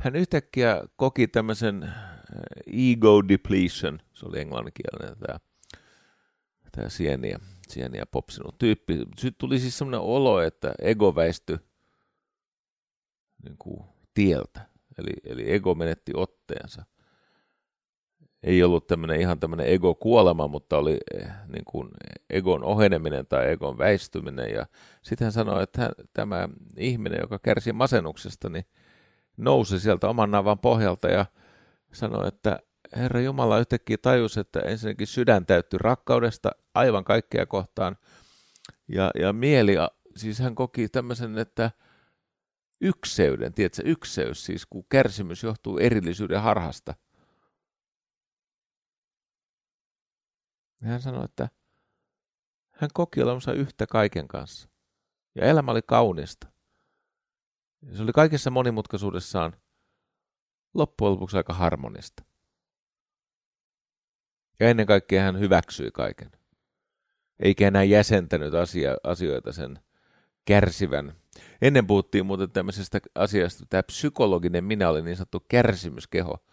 hän 0.00 0.16
yhtäkkiä 0.16 0.82
koki 0.96 1.28
tämmöisen 1.28 1.82
äh, 1.82 1.92
ego 2.92 3.28
depletion, 3.28 3.98
se 4.12 4.26
oli 4.26 4.40
englanninkielinen 4.40 5.18
tämä, 5.18 5.38
tämä 6.72 6.88
sieniä, 6.88 7.38
sieniä 7.68 8.06
popsinut 8.06 8.58
tyyppi. 8.58 8.98
Sitten 8.98 9.38
tuli 9.38 9.58
siis 9.58 9.78
semmoinen 9.78 10.00
olo, 10.00 10.40
että 10.40 10.74
ego 10.82 11.14
väistyi 11.14 11.58
niin 13.44 13.56
kuin 13.58 13.84
tieltä. 14.14 14.60
Eli, 14.98 15.12
eli 15.24 15.52
ego 15.52 15.74
menetti 15.74 16.12
otteensa. 16.14 16.84
Ei 18.42 18.62
ollut 18.62 18.86
tämmöinen 18.86 19.20
ihan 19.20 19.40
tämmöinen 19.40 19.66
ego-kuolema, 19.66 20.48
mutta 20.48 20.78
oli 20.78 20.98
eh, 21.14 21.28
niin 21.46 21.64
kuin 21.64 21.88
egon 22.30 22.64
oheneminen 22.64 23.26
tai 23.26 23.50
egon 23.50 23.78
väistyminen. 23.78 24.50
Ja 24.50 24.66
sitten 25.02 25.24
hän 25.24 25.32
sanoi, 25.32 25.62
että 25.62 25.80
hän, 25.80 25.90
tämä 26.12 26.48
ihminen, 26.76 27.20
joka 27.20 27.38
kärsi 27.38 27.72
masennuksesta, 27.72 28.48
niin 28.48 28.64
nousi 29.36 29.80
sieltä 29.80 30.08
oman 30.08 30.30
navan 30.30 30.58
pohjalta 30.58 31.08
ja 31.08 31.26
sanoi, 31.92 32.28
että 32.28 32.58
Herra 32.96 33.20
Jumala 33.20 33.58
yhtäkkiä 33.58 33.98
tajusi, 34.02 34.40
että 34.40 34.60
ensinnäkin 34.60 35.06
sydän 35.06 35.46
täyttyi 35.46 35.78
rakkaudesta 35.78 36.50
aivan 36.74 37.04
kaikkea 37.04 37.46
kohtaan. 37.46 37.96
Ja, 38.88 39.10
ja 39.20 39.32
mieli, 39.32 39.74
siis 40.16 40.38
hän 40.38 40.54
koki 40.54 40.88
tämmöisen, 40.88 41.38
että 41.38 41.70
ykseyden, 42.80 43.54
tiedätkö, 43.54 43.82
ykseys, 43.84 44.44
siis 44.44 44.66
kun 44.66 44.84
kärsimys 44.88 45.42
johtuu 45.42 45.78
erillisyyden 45.78 46.40
harhasta. 46.40 46.94
Hän 50.84 51.00
sanoi, 51.02 51.24
että 51.24 51.48
hän 52.70 52.90
koki 52.94 53.22
olevansa 53.22 53.52
yhtä 53.52 53.86
kaiken 53.86 54.28
kanssa. 54.28 54.68
Ja 55.34 55.46
elämä 55.46 55.70
oli 55.70 55.82
kaunista. 55.82 56.52
Ja 57.82 57.96
se 57.96 58.02
oli 58.02 58.12
kaikessa 58.12 58.50
monimutkaisuudessaan 58.50 59.56
loppujen 60.74 61.12
lopuksi 61.12 61.36
aika 61.36 61.54
harmonista. 61.54 62.24
Ja 64.60 64.68
ennen 64.68 64.86
kaikkea 64.86 65.22
hän 65.22 65.38
hyväksyi 65.38 65.90
kaiken. 65.90 66.30
Eikä 67.40 67.68
enää 67.68 67.82
jäsentänyt 67.82 68.54
asia, 68.54 68.96
asioita 69.04 69.52
sen 69.52 69.78
kärsivän. 70.48 71.14
Ennen 71.62 71.86
puhuttiin 71.86 72.26
muuten 72.26 72.50
tämmöisestä 72.50 73.00
asiasta, 73.14 73.66
tämä 73.70 73.82
psykologinen 73.82 74.64
minä 74.64 74.88
oli 74.88 75.02
niin 75.02 75.16
sanottu 75.16 75.44
kärsimyskeho. 75.48 76.44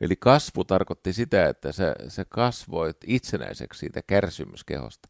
Eli 0.00 0.16
kasvu 0.16 0.64
tarkoitti 0.64 1.12
sitä, 1.12 1.48
että 1.48 1.72
sä, 1.72 1.94
sä 2.08 2.24
kasvoit 2.28 2.96
itsenäiseksi 3.06 3.78
siitä 3.78 4.00
kärsimyskehosta. 4.06 5.08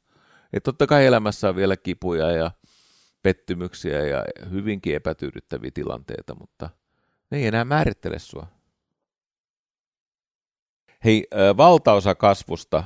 Et 0.53 0.63
totta 0.63 0.87
kai 0.87 1.07
elämässä 1.07 1.49
on 1.49 1.57
vielä 1.57 1.77
kipuja 1.77 2.31
ja 2.31 2.51
pettymyksiä 3.23 4.07
ja 4.07 4.25
hyvinkin 4.51 4.95
epätyydyttäviä 4.95 5.71
tilanteita, 5.75 6.35
mutta 6.35 6.71
ne 7.31 7.39
ei 7.39 7.47
enää 7.47 7.65
määrittele 7.65 8.19
sua. 8.19 8.47
Hei, 11.05 11.27
valtaosa 11.57 12.15
kasvusta 12.15 12.85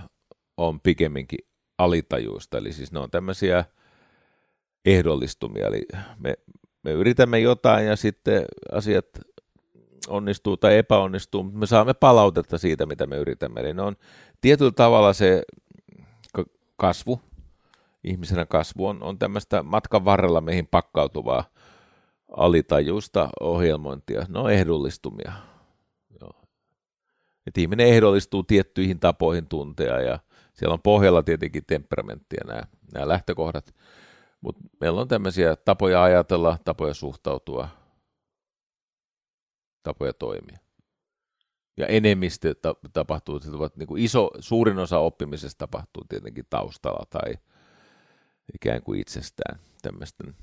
on 0.57 0.81
pikemminkin 0.81 1.38
alitajuista, 1.79 2.59
eli 2.59 2.73
siis 2.73 2.92
ne 2.92 2.99
on 2.99 3.11
tämmöisiä 3.11 3.64
ehdollistumia, 4.87 5.66
eli 5.66 5.83
me, 6.18 6.35
me 6.83 6.90
yritämme 6.90 7.38
jotain 7.38 7.87
ja 7.87 7.96
sitten 7.96 8.44
asiat 8.72 9.07
onnistuu 10.09 10.57
tai 10.57 10.77
epäonnistuu, 10.77 11.42
mutta 11.42 11.59
me 11.59 11.66
saamme 11.66 11.94
palautetta 11.94 12.59
siitä, 12.59 12.87
mitä 12.87 13.07
me 13.07 13.16
yritämme. 13.16 13.61
Eli 13.61 13.75
ne 13.75 13.83
on 13.83 13.96
tietyllä 14.40 14.70
tavalla 14.70 15.12
se 15.12 15.42
kasvu, 16.77 17.20
ihmisenä 18.05 18.46
kasvu 18.46 18.87
on, 18.87 19.03
on 19.03 19.18
tämmöistä 19.18 19.62
matkan 19.62 20.05
varrella 20.05 20.40
meihin 20.40 20.66
pakkautuvaa 20.66 21.44
alitajuista 22.37 23.29
ohjelmointia. 23.40 24.27
Ne 24.29 24.38
on 24.38 24.53
ehdollistumia. 24.53 25.33
Että 27.46 27.61
ihminen 27.61 27.87
ehdollistuu 27.87 28.42
tiettyihin 28.42 29.01
tapoihin 29.01 29.46
tuntea 29.46 30.01
ja 30.01 30.18
siellä 30.53 30.72
on 30.72 30.83
pohjalla 30.83 31.22
tietenkin 31.22 31.62
temperamenttia 31.66 32.44
nämä, 32.46 32.62
nämä 32.94 33.09
lähtökohdat. 33.09 33.75
Mutta 34.47 34.63
meillä 34.81 35.01
on 35.01 35.09
tämmöisiä 35.09 35.57
tapoja 35.57 36.03
ajatella, 36.03 36.59
tapoja 36.65 36.95
suhtautua, 36.95 37.69
tapoja 39.83 40.13
toimia. 40.15 40.59
Ja 41.77 41.87
enemmistö 41.87 42.55
ta- 42.55 42.75
tapahtuu, 42.93 43.41
niin 43.77 43.87
kuin 43.87 44.03
iso, 44.03 44.31
suurin 44.41 44.79
osa 44.79 44.99
oppimisesta 44.99 45.59
tapahtuu 45.59 46.05
tietenkin 46.09 46.45
taustalla 46.51 47.07
tai 47.11 47.35
ikään 48.55 48.83
kuin 48.83 49.01
itsestään 49.01 49.61
tämmöisten 49.83 50.35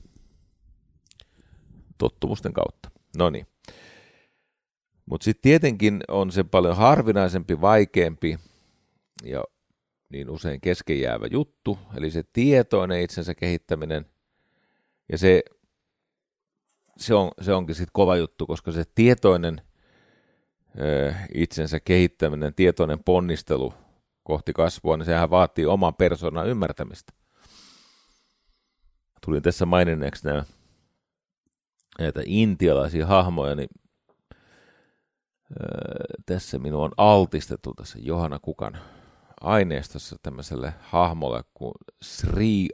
tottumusten 1.98 2.54
kautta. 2.54 2.90
No 3.18 3.30
niin. 3.30 3.48
Mutta 5.06 5.26
sitten 5.26 5.42
tietenkin 5.42 6.04
on 6.08 6.32
se 6.32 6.44
paljon 6.44 6.78
harvinaisempi, 6.78 7.62
vaikeampi 7.62 8.40
ja 9.24 9.44
niin 10.14 10.30
usein 10.30 10.62
keskenjäävä 10.62 11.28
juttu, 11.32 11.80
eli 11.98 12.12
se 12.12 12.24
tietoinen 12.34 13.02
itsensä 13.02 13.36
kehittäminen. 13.36 14.06
Ja 15.12 15.18
se, 15.18 15.44
se, 16.98 17.14
on, 17.14 17.32
se 17.42 17.54
onkin 17.54 17.76
sitten 17.76 17.94
kova 17.94 18.16
juttu, 18.16 18.48
koska 18.48 18.72
se 18.72 18.84
tietoinen 18.96 19.62
ö, 20.80 21.14
itsensä 21.34 21.80
kehittäminen, 21.80 22.54
tietoinen 22.54 23.04
ponnistelu 23.04 23.74
kohti 24.24 24.54
kasvua, 24.54 24.98
niin 24.98 25.06
sehän 25.06 25.30
vaatii 25.30 25.66
oman 25.66 25.96
persoonan 25.96 26.48
ymmärtämistä. 26.48 27.14
Tulin 29.26 29.44
tässä 29.44 29.66
maininneeksi 29.66 30.28
nämä, 30.28 30.44
näitä 32.00 32.22
intialaisia 32.26 33.06
hahmoja, 33.06 33.56
niin 33.56 33.70
tässä 36.26 36.60
minua 36.60 36.84
on 36.84 36.92
altistettu 36.98 37.74
tässä 37.74 38.00
Johanna 38.02 38.40
Kukan 38.40 38.80
aineistossa 39.44 40.16
tämmöiselle 40.24 40.74
hahmolle 40.82 41.44
kuin 41.54 41.74
Sri 42.04 42.68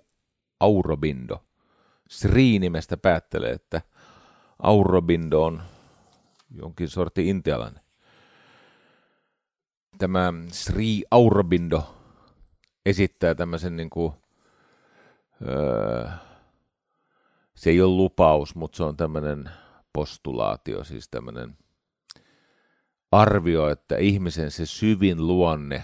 Aurobindo. 0.60 1.44
Sri-nimestä 2.10 2.98
päättelee, 2.98 3.52
että 3.52 3.82
Aurobindo 4.60 5.44
on 5.44 5.62
jonkin 6.52 6.90
sorti 6.90 7.30
intialainen. 7.30 7.84
Tämä 9.98 10.34
Sri 10.52 11.04
Aurobindo 11.12 11.96
esittää 12.86 13.36
tämmöisen 13.36 13.76
niin 13.76 13.90
kuin, 13.90 14.14
öö, 15.48 16.10
se 17.56 17.70
ei 17.70 17.82
ole 17.82 17.96
lupaus, 17.96 18.56
mutta 18.56 18.78
se 18.78 18.84
on 18.84 18.98
tämmöinen 18.98 19.50
postulaatio, 19.94 20.84
siis 20.84 21.10
tämmöinen– 21.10 21.58
arvio, 23.12 23.70
että 23.70 23.98
ihmisen 23.98 24.52
se 24.52 24.66
syvin 24.66 25.28
luonne, 25.28 25.84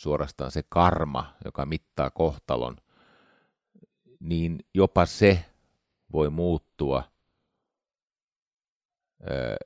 suorastaan 0.00 0.50
se 0.50 0.62
karma, 0.68 1.34
joka 1.44 1.66
mittaa 1.66 2.10
kohtalon, 2.10 2.76
niin 4.20 4.58
jopa 4.74 5.06
se 5.06 5.44
voi 6.12 6.30
muuttua 6.30 7.02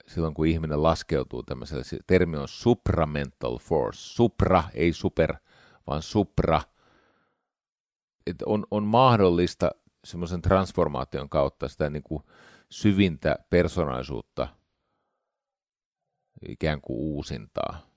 silloin, 0.07 0.35
kun 0.35 0.47
ihminen 0.47 0.83
laskeutuu 0.83 1.43
tämmöiselle, 1.43 1.85
se 1.85 1.99
termi 2.07 2.37
on 2.37 2.49
supramental 2.49 3.59
force, 3.59 3.99
supra, 4.01 4.65
ei 4.75 4.93
super, 4.93 5.35
vaan 5.87 6.03
supra, 6.03 6.61
että 8.27 8.45
on, 8.49 8.67
on 8.71 8.83
mahdollista 8.83 9.71
semmoisen 10.05 10.43
transformaation 10.43 11.29
kautta 11.29 11.69
sitä 11.69 11.91
niin 11.91 12.03
kuin 12.03 12.23
syvintä 12.71 13.39
persoonallisuutta– 13.51 14.49
ikään 16.49 16.81
kuin 16.81 16.99
uusintaa. 16.99 17.94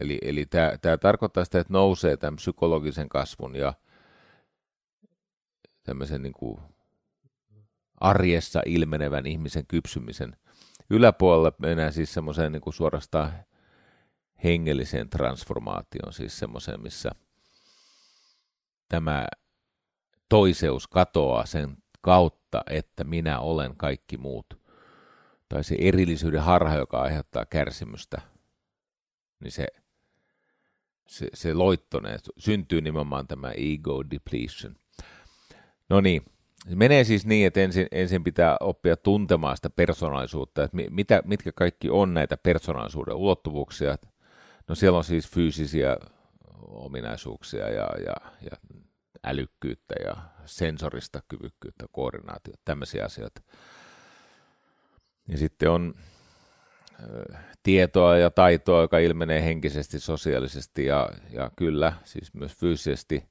Eli, 0.00 0.18
eli 0.22 0.46
tämä 0.80 0.96
tarkoittaa 1.00 1.44
sitä, 1.44 1.60
että 1.60 1.72
nousee 1.72 2.16
tämän 2.16 2.36
psykologisen 2.36 3.08
kasvun 3.08 3.56
ja 3.56 3.74
tämmöisen 5.82 6.22
niin 6.22 6.32
kuin 6.32 6.60
arjessa 8.00 8.62
ilmenevän 8.66 9.26
ihmisen 9.26 9.66
kypsymisen 9.66 10.36
yläpuolella. 10.90 11.52
Mennään 11.58 11.92
siis 11.92 12.14
semmoiseen 12.14 12.52
niin 12.52 12.72
suorastaan 12.72 13.32
hengelliseen 14.44 15.10
transformaatioon, 15.10 16.12
siis 16.12 16.38
semmoiseen, 16.38 16.82
missä 16.82 17.10
tämä 18.88 19.26
toiseus 20.28 20.86
katoaa 20.86 21.46
sen 21.46 21.76
kautta, 22.00 22.62
että 22.70 23.04
minä 23.04 23.40
olen 23.40 23.76
kaikki 23.76 24.16
muut. 24.16 24.58
Tai 25.48 25.64
se 25.64 25.76
erillisyyden 25.78 26.42
harha, 26.42 26.74
joka 26.74 27.00
aiheuttaa 27.00 27.44
kärsimystä, 27.44 28.20
niin 29.40 29.52
se, 29.52 29.66
se, 31.08 31.28
se 31.34 31.54
loittonee, 31.54 32.18
syntyy 32.38 32.80
nimenomaan 32.80 33.26
tämä 33.26 33.52
ego 33.56 34.04
depletion. 34.10 34.76
No 35.88 36.00
niin, 36.00 36.22
menee 36.74 37.04
siis 37.04 37.26
niin, 37.26 37.46
että 37.46 37.60
ensin, 37.60 37.86
ensin 37.92 38.24
pitää 38.24 38.56
oppia 38.60 38.96
tuntemaan 38.96 39.56
sitä 39.56 39.70
persoonallisuutta, 39.70 40.64
että 40.64 40.76
mitä, 40.90 41.22
mitkä 41.24 41.52
kaikki 41.52 41.90
on 41.90 42.14
näitä 42.14 42.36
persoonallisuuden 42.36 43.14
ulottuvuuksia. 43.14 43.96
No 44.68 44.74
siellä 44.74 44.98
on 44.98 45.04
siis 45.04 45.28
fyysisiä 45.28 45.96
ominaisuuksia 46.68 47.68
ja, 47.68 47.88
ja, 48.06 48.14
ja 48.40 48.80
älykkyyttä 49.24 49.94
ja 50.04 50.16
sensorista 50.44 51.22
kyvykkyyttä, 51.28 51.86
koordinaatiota, 51.92 52.60
tämmöisiä 52.64 53.04
asioita. 53.04 53.40
Ja 55.28 55.38
sitten 55.38 55.70
on 55.70 55.94
tietoa 57.62 58.16
ja 58.16 58.30
taitoa, 58.30 58.82
joka 58.82 58.98
ilmenee 58.98 59.44
henkisesti, 59.44 60.00
sosiaalisesti 60.00 60.84
ja, 60.84 61.08
ja 61.30 61.50
kyllä, 61.56 61.92
siis 62.04 62.34
myös 62.34 62.56
fyysisesti. 62.56 63.24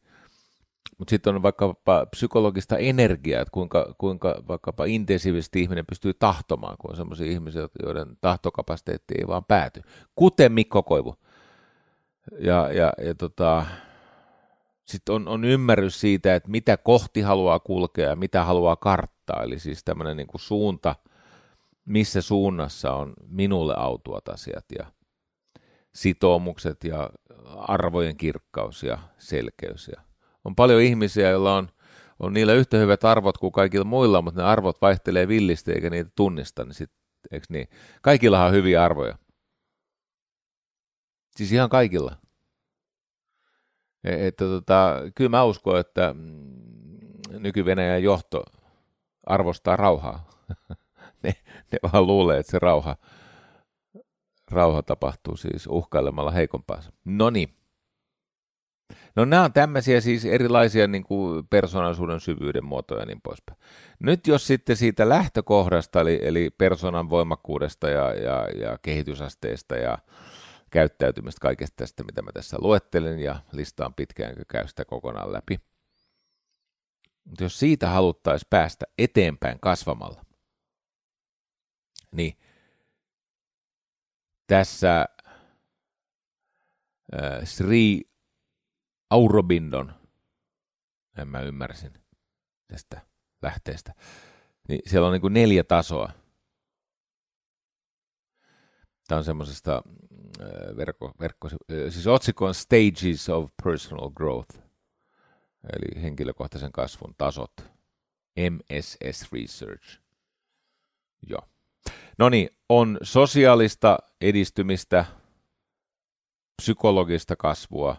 Mutta 0.97 1.09
sitten 1.09 1.36
on 1.36 1.43
vaikkapa 1.43 2.05
psykologista 2.05 2.78
energiaa, 2.78 3.41
että 3.41 3.51
kuinka, 3.51 3.95
kuinka 3.97 4.43
vaikkapa 4.47 4.86
intensiivisesti 4.86 5.61
ihminen 5.61 5.86
pystyy 5.86 6.13
tahtomaan, 6.13 6.76
kun 6.80 6.91
on 6.91 6.97
sellaisia 6.97 7.32
ihmisiä, 7.32 7.70
joiden 7.84 8.18
tahtokapasiteetti 8.22 9.13
ei 9.18 9.28
vaan 9.28 9.45
pääty. 9.45 9.82
Kuten 10.15 10.51
Mikko 10.51 10.84
Koivu. 10.84 11.15
Ja, 12.39 12.72
ja, 12.72 12.93
ja 13.05 13.15
tota, 13.15 13.65
sitten 14.86 15.15
on, 15.15 15.28
on 15.28 15.45
ymmärrys 15.45 15.99
siitä, 15.99 16.36
että 16.36 16.51
mitä 16.51 16.78
kohti 16.78 17.22
haluaa 17.22 17.59
kulkea 17.59 18.09
ja 18.09 18.15
mitä 18.15 18.43
haluaa 18.43 18.76
karttaa. 18.76 19.43
Eli 19.43 19.59
siis 19.59 19.84
tämmöinen 19.84 20.18
niin 20.18 20.28
suunta, 20.36 20.95
missä 21.88 22.21
suunnassa 22.21 22.93
on 22.93 23.13
minulle 23.27 23.73
autuat 23.77 24.27
asiat 24.29 24.65
ja 24.79 24.91
sitoumukset 25.95 26.83
ja 26.83 27.09
arvojen 27.55 28.17
kirkkaus 28.17 28.83
ja 28.83 28.97
selkeys. 29.17 29.88
Ja 29.88 30.01
on 30.45 30.55
paljon 30.55 30.81
ihmisiä, 30.81 31.29
joilla 31.29 31.55
on, 31.55 31.69
on 32.19 32.33
niillä 32.33 32.53
yhtä 32.53 32.77
hyvät 32.77 33.03
arvot 33.03 33.38
kuin 33.38 33.51
kaikilla 33.51 33.85
muilla, 33.85 34.21
mutta 34.21 34.41
ne 34.41 34.47
arvot 34.47 34.81
vaihtelee 34.81 35.27
villisti 35.27 35.71
eikä 35.71 35.89
niitä 35.89 36.11
tunnista, 36.15 36.65
niin 36.65 36.73
sit, 36.73 36.91
eikö 37.31 37.45
niin? 37.49 37.67
Kaikillahan 38.01 38.47
on 38.47 38.53
hyviä 38.53 38.83
arvoja. 38.83 39.17
Siis 41.35 41.51
ihan 41.51 41.69
kaikilla. 41.69 42.15
E, 44.03 44.27
että 44.27 44.45
tota, 44.45 44.95
kyllä 45.15 45.29
mä 45.29 45.43
uskon, 45.43 45.79
että 45.79 46.13
mm, 46.13 47.39
nyky-Venäjän 47.39 48.03
johto 48.03 48.43
arvostaa 49.25 49.75
rauhaa. 49.75 50.29
ne, 51.24 51.34
ne 51.72 51.80
vaan 51.84 52.07
luulee, 52.07 52.39
että 52.39 52.51
se 52.51 52.59
rauha, 52.59 52.95
rauha 54.51 54.84
tapahtuu 54.84 55.38
siis 55.38 55.68
uhkailemalla 55.68 56.32
heikompaansa. 56.32 56.91
No 57.05 57.30
niin. 57.30 57.57
No 59.15 59.26
nämä 59.26 59.43
on 59.43 59.53
tämmöisiä 59.53 60.01
siis 60.01 60.26
erilaisia 60.26 60.88
niin 60.88 61.03
kuin 61.03 61.47
persoonallisuuden 61.47 62.20
syvyyden 62.20 62.65
muotoja 62.65 62.99
ja 62.99 63.05
niin 63.05 63.22
poispäin. 63.22 63.59
Nyt 63.99 64.28
jos 64.28 64.47
sitten 64.47 64.76
siitä 64.76 65.09
lähtökohdasta, 65.09 66.01
eli, 66.01 66.20
eli 66.22 66.49
persoonan 66.49 67.09
voimakkuudesta 67.09 67.89
ja, 67.89 68.13
ja, 68.13 68.47
ja 68.49 68.78
kehitysasteesta 68.82 69.76
ja 69.76 69.97
käyttäytymistä 70.72 71.39
kaikesta 71.41 71.76
tästä, 71.76 72.03
mitä 72.03 72.22
mä 72.22 72.32
tässä 72.32 72.57
luettelen 72.59 73.20
ja 73.20 73.39
listaan 73.51 73.93
pitkään, 73.93 74.30
enkä 74.30 74.43
käy 74.47 74.68
sitä 74.68 74.86
kokonaan 74.86 75.34
läpi. 75.34 75.59
Mutta 77.24 77.43
jos 77.43 77.59
siitä 77.59 77.89
haluttaisiin 77.89 78.47
päästä 78.49 78.86
eteenpäin 78.97 79.59
kasvamalla, 79.59 80.22
niin 82.12 82.38
tässä 84.47 85.05
äh, 87.14 87.43
Sri 87.43 88.01
Aurobindon, 89.10 89.93
en 91.18 91.28
mä 91.28 91.41
ymmärsin 91.41 91.93
tästä 92.68 93.01
lähteestä, 93.41 93.93
niin 94.68 94.82
siellä 94.86 95.08
on 95.08 95.14
niin 95.14 95.22
kuin 95.22 95.34
neljä 95.34 95.64
tasoa. 95.64 96.12
Tämä 99.08 99.18
on 99.18 99.26
semmoisesta 99.26 99.82
verkko, 100.78 101.12
verkko, 101.20 101.49
siis 101.89 102.08
otsikko 102.08 102.45
on 102.45 102.53
Stages 102.55 103.30
of 103.30 103.51
Personal 103.64 104.10
Growth, 104.10 104.60
eli 105.64 106.01
henkilökohtaisen 106.01 106.72
kasvun 106.72 107.16
tasot, 107.18 107.53
MSS 108.38 109.32
Research. 109.32 109.99
Joo. 111.28 111.41
No 112.18 112.30
niin, 112.30 112.49
on 112.70 112.97
sosiaalista 113.01 113.97
edistymistä, 114.22 115.05
psykologista 116.61 117.36
kasvua, 117.36 117.95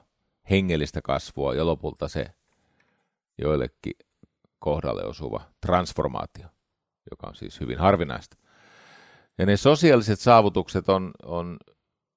hengellistä 0.51 1.01
kasvua 1.03 1.55
ja 1.55 1.67
lopulta 1.67 2.09
se 2.09 2.27
joillekin 3.39 3.93
kohdalle 4.59 5.05
osuva 5.05 5.41
transformaatio, 5.67 6.47
joka 7.11 7.27
on 7.27 7.35
siis 7.35 7.61
hyvin 7.61 7.79
harvinaista. 7.79 8.37
Ja 9.39 9.47
ne 9.47 9.57
sosiaaliset 9.57 10.21
saavutukset 10.21 10.89
on, 10.89 11.11
on 11.23 11.57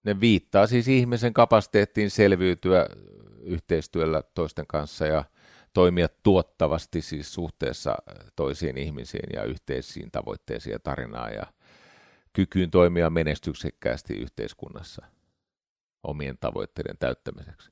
ne 0.03 0.19
viittaa 0.19 0.67
siis 0.67 0.87
ihmisen 0.87 1.33
kapasiteettiin 1.33 2.09
selviytyä 2.09 2.87
yhteistyöllä 3.41 4.23
toisten 4.33 4.67
kanssa 4.67 5.05
ja 5.05 5.23
toimia 5.73 6.07
tuottavasti 6.23 7.01
siis 7.01 7.33
suhteessa 7.33 7.95
toisiin 8.35 8.77
ihmisiin 8.77 9.29
ja 9.33 9.43
yhteisiin 9.43 10.11
tavoitteisiin 10.11 10.73
ja 10.73 10.79
tarinaan 10.79 11.33
ja 11.33 11.43
kykyyn 12.33 12.71
toimia 12.71 13.09
menestyksekkäästi 13.09 14.13
yhteiskunnassa 14.13 15.05
omien 16.03 16.37
tavoitteiden 16.39 16.97
täyttämiseksi. 16.97 17.71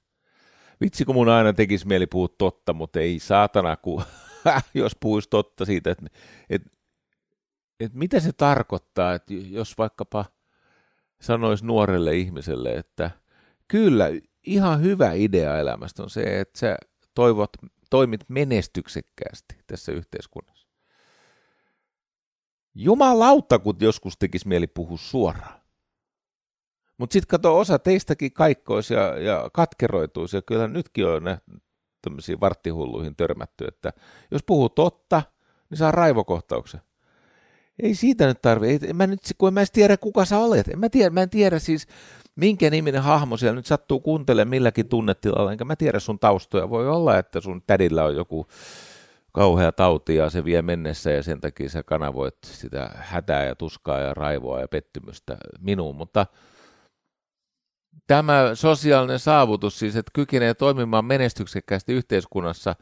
Vitsi, 0.82 1.06
kun 1.06 1.16
mun 1.16 1.30
aina 1.30 1.54
tekisi 1.54 1.88
mieli 1.88 2.08
puhua 2.08 2.28
totta, 2.38 2.74
mutta 2.74 3.00
ei 3.00 3.20
saatana, 3.20 3.78
kun, 3.78 4.04
jos 4.74 4.96
puhuisi 5.00 5.30
totta 5.30 5.66
siitä, 5.66 5.92
että, 5.92 6.06
että, 6.50 6.70
että 7.80 7.98
mitä 7.98 8.20
se 8.20 8.32
tarkoittaa, 8.34 9.14
että 9.14 9.34
jos 9.34 9.78
vaikkapa– 9.78 10.26
sanoisi 11.22 11.66
nuorelle 11.66 12.16
ihmiselle, 12.16 12.74
että 12.74 13.12
kyllä, 13.68 14.06
ihan 14.46 14.82
hyvä 14.82 15.12
idea 15.14 15.60
elämästä 15.60 16.04
on 16.04 16.10
se, 16.10 16.40
että 16.40 16.60
sä 16.60 16.78
toivot, 17.16 17.50
toimit 17.90 18.22
menestyksekkäästi 18.28 19.56
tässä 19.68 19.92
yhteiskunnassa. 19.92 20.69
Jumalauta, 22.82 23.60
kun 23.60 23.76
joskus 23.80 24.18
tekisi 24.18 24.48
mieli 24.48 24.68
puhua 24.68 24.98
suoraan. 24.98 25.60
Mutta 26.98 27.14
sitten 27.14 27.28
kato, 27.28 27.58
osa 27.60 27.80
teistäkin 27.80 28.34
kaikkoisi 28.34 28.94
ja, 28.94 29.18
ja 29.18 29.50
katkeroituisi, 29.54 30.38
ja 30.38 30.42
kyllä 30.42 30.68
nytkin 30.68 31.08
on 31.08 31.24
tämmöisiin 32.02 32.40
varttihulluihin 32.40 33.16
törmätty, 33.16 33.66
että 33.66 33.94
jos 34.32 34.44
puhuu 34.44 34.70
totta, 34.70 35.22
niin 35.70 35.78
saa 35.78 35.92
raivokohtauksen. 35.92 36.82
Ei 37.84 37.96
siitä 37.96 38.28
nyt 38.28 38.42
tarvi. 38.42 38.68
Ei, 38.68 38.94
mä 38.94 39.08
nyt, 39.08 39.20
kun 39.38 39.48
en 39.48 39.54
mä 39.54 39.64
tiedä, 39.74 39.98
kuka 39.98 40.26
sä 40.26 40.38
olet. 40.38 40.68
En 40.68 40.80
mä, 40.80 40.90
tiedä, 40.90 41.10
mä 41.10 41.22
en 41.22 41.30
tiedä 41.30 41.60
siis, 41.60 41.88
minkä 42.36 42.70
niminen 42.70 43.02
hahmo 43.02 43.38
siellä 43.38 43.56
nyt 43.56 43.66
sattuu 43.66 44.00
kuuntelemaan 44.00 44.50
milläkin 44.50 44.90
tunnetilalla, 44.90 45.52
enkä 45.52 45.66
mä 45.66 45.76
tiedä 45.76 46.00
sun 46.00 46.20
taustoja. 46.20 46.70
Voi 46.70 46.90
olla, 46.90 47.18
että 47.18 47.42
sun 47.42 47.64
tädillä 47.68 48.06
on 48.06 48.16
joku 48.16 48.48
kauhea 49.40 49.72
tauti 49.72 50.16
ja 50.16 50.30
se 50.30 50.46
vie 50.46 50.62
mennessä 50.62 51.12
ja 51.12 51.24
sen 51.24 51.42
takia 51.42 51.70
sä 51.70 51.84
kanavoit 51.84 52.36
sitä 52.44 52.92
hätää 52.96 53.46
ja 53.46 53.56
tuskaa 53.56 54.00
ja 54.00 54.14
raivoa 54.14 54.62
ja 54.62 54.68
pettymystä 54.68 55.38
minuun, 55.60 55.96
mutta 55.96 56.26
tämä 58.08 58.52
sosiaalinen 58.54 59.20
saavutus 59.20 59.80
siis, 59.80 59.96
että 59.96 60.12
kykenee 60.14 60.54
toimimaan 60.54 61.06
menestyksekkäästi 61.06 61.94
yhteiskunnassa 61.94 62.76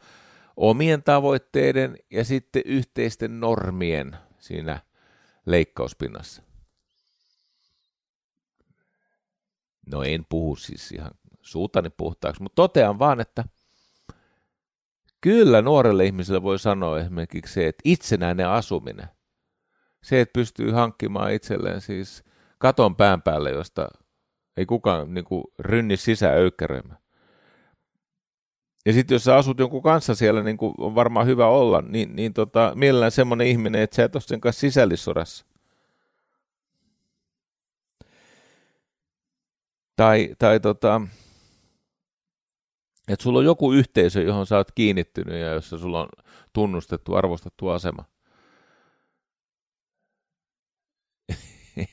omien 0.56 1.02
tavoitteiden 1.02 1.96
ja 2.10 2.24
sitten 2.24 2.62
yhteisten 2.64 3.40
normien 3.40 4.16
siinä 4.38 4.80
leikkauspinnassa. 5.46 6.42
No 9.86 10.02
en 10.02 10.26
puhu 10.28 10.56
siis 10.56 10.92
ihan 10.92 11.10
suutani 11.42 11.90
puhtaaksi, 11.90 12.42
mutta 12.42 12.56
totean 12.56 12.98
vaan, 12.98 13.20
että 13.20 13.44
kyllä 15.20 15.62
nuorelle 15.62 16.04
ihmiselle 16.04 16.42
voi 16.42 16.58
sanoa 16.58 17.00
esimerkiksi 17.00 17.54
se, 17.54 17.68
että 17.68 17.82
itsenäinen 17.84 18.48
asuminen, 18.48 19.08
se, 20.02 20.20
että 20.20 20.32
pystyy 20.32 20.70
hankkimaan 20.70 21.32
itselleen 21.32 21.80
siis 21.80 22.24
katon 22.58 22.96
pään 22.96 23.22
päälle, 23.22 23.50
josta 23.50 23.88
ei 24.56 24.66
kukaan 24.66 25.14
niin 25.14 25.24
kuin, 25.24 25.44
rynni 25.58 25.96
sisään 25.96 26.38
öykkäröimään. 26.38 26.98
Ja 28.86 28.92
sitten 28.92 29.14
jos 29.14 29.24
sä 29.24 29.36
asut 29.36 29.58
jonkun 29.58 29.82
kanssa 29.82 30.14
siellä, 30.14 30.42
niin 30.42 30.56
kuin 30.56 30.74
on 30.78 30.94
varmaan 30.94 31.26
hyvä 31.26 31.46
olla, 31.46 31.82
niin, 31.82 32.16
niin 32.16 32.34
tota, 32.34 32.72
mielellään 32.74 33.10
semmoinen 33.10 33.46
ihminen, 33.46 33.82
että 33.82 33.96
sä 33.96 34.04
et 34.04 34.16
ole 34.16 34.22
sen 34.22 34.40
kanssa 34.40 34.60
sisällissodassa. 34.60 35.46
Tai, 39.96 40.34
tai 40.38 40.60
tota, 40.60 41.00
että 43.08 43.22
sulla 43.22 43.38
on 43.38 43.44
joku 43.44 43.72
yhteisö, 43.72 44.22
johon 44.22 44.46
sä 44.46 44.56
oot 44.56 44.72
kiinnittynyt 44.72 45.40
ja 45.40 45.52
jossa 45.52 45.78
sulla 45.78 46.00
on 46.00 46.08
tunnustettu, 46.52 47.14
arvostettu 47.14 47.68
asema. 47.68 48.04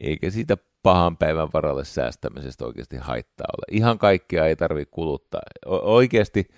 Eikä 0.00 0.30
siitä 0.30 0.56
pahan 0.82 1.16
päivän 1.16 1.48
varalle 1.54 1.84
säästämisestä 1.84 2.66
oikeasti 2.66 2.96
haittaa 2.96 3.46
ole. 3.58 3.76
Ihan 3.76 3.98
kaikkea 3.98 4.46
ei 4.46 4.56
tarvitse 4.56 4.90
kuluttaa. 4.90 5.40
O- 5.66 5.94
oikeasti 5.94 6.48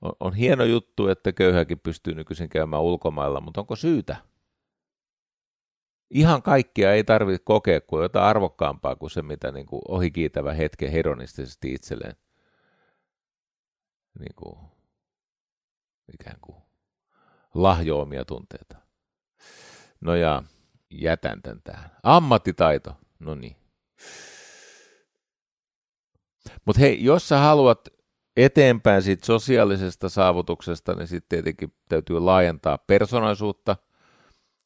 on, 0.00 0.12
on 0.20 0.34
hieno 0.34 0.64
juttu, 0.64 1.08
että 1.08 1.32
köyhäkin 1.32 1.78
pystyy 1.80 2.14
nykyisin 2.14 2.48
käymään 2.48 2.82
ulkomailla, 2.82 3.40
mutta 3.40 3.60
onko 3.60 3.76
syytä? 3.76 4.16
Ihan 6.10 6.42
kaikkia 6.42 6.92
ei 6.92 7.04
tarvitse 7.04 7.42
kokea 7.44 7.80
kuin 7.80 8.02
jotain 8.02 8.24
arvokkaampaa 8.24 8.96
kuin 8.96 9.10
se, 9.10 9.22
mitä 9.22 9.52
niin 9.52 9.66
kuin 9.66 9.82
ohikiitävä 9.88 10.52
hetken 10.52 10.92
hedonistisesti 10.92 11.72
itselleen 11.72 12.16
niin 14.18 14.34
kuin, 14.36 14.58
ikään 16.14 16.40
kuin 16.40 16.56
lahjoomia 17.54 18.24
tunteita. 18.24 18.76
No 20.00 20.14
ja 20.14 20.42
jätän 20.90 21.42
tämän 21.42 21.60
tähän. 21.64 21.90
Ammattitaito, 22.02 22.96
no 23.18 23.34
niin. 23.34 23.56
Mutta 26.64 26.80
hei, 26.80 27.04
jos 27.04 27.28
sä 27.28 27.38
haluat 27.38 27.88
eteenpäin 28.36 29.02
siitä 29.02 29.26
sosiaalisesta 29.26 30.08
saavutuksesta, 30.08 30.94
niin 30.94 31.08
sitten 31.08 31.28
tietenkin 31.28 31.74
täytyy 31.88 32.20
laajentaa 32.20 32.78
persoonallisuutta. 32.78 33.76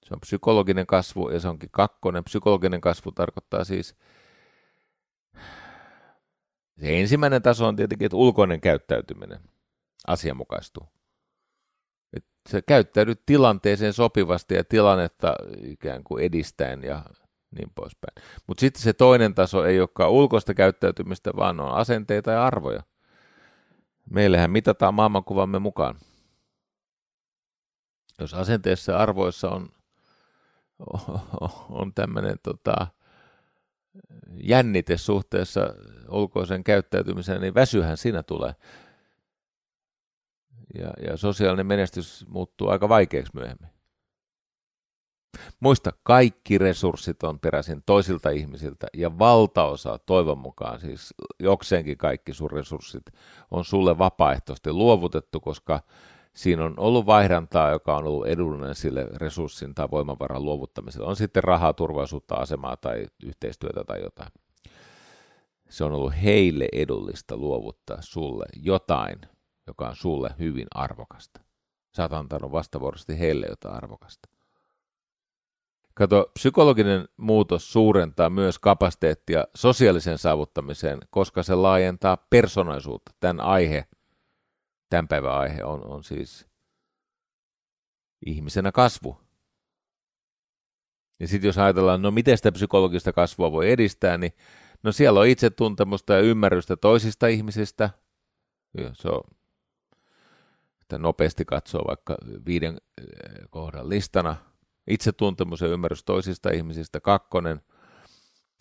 Se 0.05 0.15
on 0.15 0.21
psykologinen 0.21 0.87
kasvu 0.87 1.29
ja 1.29 1.41
se 1.41 1.49
onkin 1.49 1.69
kakkonen. 1.73 2.25
Psykologinen 2.25 2.81
kasvu 2.81 3.13
tarkoittaa 3.13 3.65
siis, 3.65 3.97
se 6.81 7.01
ensimmäinen 7.01 7.43
taso 7.43 7.67
on 7.67 7.77
tietenkin, 7.77 8.07
että 8.07 8.17
ulkoinen 8.17 8.61
käyttäytyminen 8.61 9.41
asianmukaistuu. 10.07 10.89
Että 12.17 12.31
sä 12.51 12.63
käyttäydyt 12.63 13.27
tilanteeseen 13.27 13.93
sopivasti 13.93 14.55
ja 14.55 14.65
tilannetta 14.65 15.35
ikään 15.63 16.05
kuin 16.05 16.25
edistäen 16.25 16.83
ja 16.83 17.05
niin 17.59 17.71
poispäin. 17.75 18.29
Mutta 18.47 18.61
sitten 18.61 18.83
se 18.83 18.93
toinen 18.93 19.35
taso 19.35 19.65
ei 19.65 19.81
olekaan 19.81 20.11
ulkoista 20.11 20.55
käyttäytymistä, 20.55 21.31
vaan 21.37 21.61
on 21.61 21.73
asenteita 21.75 22.31
ja 22.31 22.47
arvoja. 22.47 22.83
Meillähän 24.11 24.51
mitataan 24.51 24.95
maailmankuvamme 24.95 25.59
mukaan. 25.59 25.99
Jos 28.21 28.35
asenteessa 28.35 28.93
ja 28.93 28.99
arvoissa 28.99 29.51
on, 29.51 29.69
on 31.81 31.95
tämmöinen 31.95 32.37
tota, 32.43 32.87
jännite 34.41 34.97
suhteessa 34.97 35.75
ulkoisen 36.09 36.65
käyttäytymiseen, 36.65 37.41
niin 37.41 37.55
väsyhän 37.55 37.97
siinä 37.97 38.23
tulee. 38.23 38.55
Ja, 40.75 40.93
ja 41.11 41.17
sosiaalinen 41.17 41.67
menestys 41.67 42.25
muuttuu 42.29 42.69
aika 42.69 42.89
vaikeaksi 42.89 43.33
myöhemmin. 43.35 43.69
Muista, 45.61 45.93
kaikki 46.03 46.59
resurssit 46.59 47.23
on 47.23 47.41
peräisin 47.41 47.83
toisilta 47.87 48.31
ihmisiltä 48.31 48.87
ja 48.95 49.19
valtaosa, 49.19 49.99
toivon 49.99 50.39
mukaan, 50.39 50.81
siis 50.81 51.15
jokseenkin 51.41 51.99
kaikki 51.99 52.33
sun 52.33 52.51
resurssit 52.51 53.03
on 53.51 53.65
sulle 53.65 53.99
vapaaehtoisesti 53.99 54.73
luovutettu, 54.73 55.41
koska 55.41 55.81
siinä 56.35 56.65
on 56.65 56.75
ollut 56.77 57.07
vaihdantaa, 57.07 57.71
joka 57.71 57.97
on 57.97 58.05
ollut 58.05 58.27
edullinen 58.27 58.75
sille 58.75 59.09
resurssin 59.17 59.75
tai 59.75 59.89
voimavaran 59.91 60.45
luovuttamiselle. 60.45 61.07
On 61.07 61.17
sitten 61.17 61.45
rahaa, 61.45 61.73
turvallisuutta, 61.73 62.35
asemaa 62.35 62.77
tai 62.77 63.07
yhteistyötä 63.25 63.85
tai 63.85 64.03
jotain. 64.03 64.33
Se 65.69 65.85
on 65.85 65.93
ollut 65.93 66.13
heille 66.23 66.69
edullista 66.73 67.37
luovuttaa 67.37 67.99
sulle 68.01 68.47
jotain, 68.63 69.21
joka 69.67 69.89
on 69.89 69.97
sulle 69.97 70.31
hyvin 70.39 70.67
arvokasta. 70.75 71.41
Sä 71.97 72.03
oot 72.03 72.13
antanut 72.13 72.53
vastavuoroisesti 72.53 73.19
heille 73.19 73.47
jotain 73.47 73.75
arvokasta. 73.75 74.29
Kato, 75.95 76.31
psykologinen 76.35 77.09
muutos 77.17 77.73
suurentaa 77.73 78.31
myös 78.31 78.59
kapasiteettia 78.59 79.45
sosiaalisen 79.55 80.19
saavuttamiseen, 80.19 80.99
koska 81.11 81.43
se 81.43 81.55
laajentaa 81.55 82.17
persoonallisuutta. 82.31 83.13
Tämän 83.21 83.41
aihe, 83.41 83.87
tämän 84.93 85.09
päivän 85.09 85.33
aihe 85.33 85.65
on, 85.65 85.87
on 85.87 86.05
siis 86.05 86.47
ihmisenä 88.27 88.73
kasvu. 88.73 89.21
Ja 91.21 91.29
sitten 91.29 91.49
jos 91.49 91.59
ajatellaan, 91.59 92.03
no 92.03 92.11
miten 92.11 92.37
sitä 92.37 92.53
psykologista 92.53 93.13
kasvua 93.13 93.53
voi 93.53 93.71
edistää, 93.71 94.19
niin 94.19 94.33
no 94.83 94.93
siellä 94.93 95.21
on 95.21 95.27
itsetuntemusta 95.27 96.13
ja 96.13 96.21
ymmärrystä 96.21 96.77
toisista 96.77 97.27
ihmisistä. 97.27 97.91
Se 98.93 99.09
on, 99.09 99.21
että 100.81 100.99
nopeasti 100.99 101.45
katsoo 101.45 101.85
vaikka 101.89 102.17
viiden 102.47 102.79
eh, 102.99 103.07
kohdan 103.51 103.89
listana– 103.89 104.37
itsetuntemus 104.87 105.61
ja 105.61 105.69
ymmärrys 105.69 106.05
toisista 106.05 106.51
ihmisistä. 106.51 107.01
Kakkonen 107.01 107.61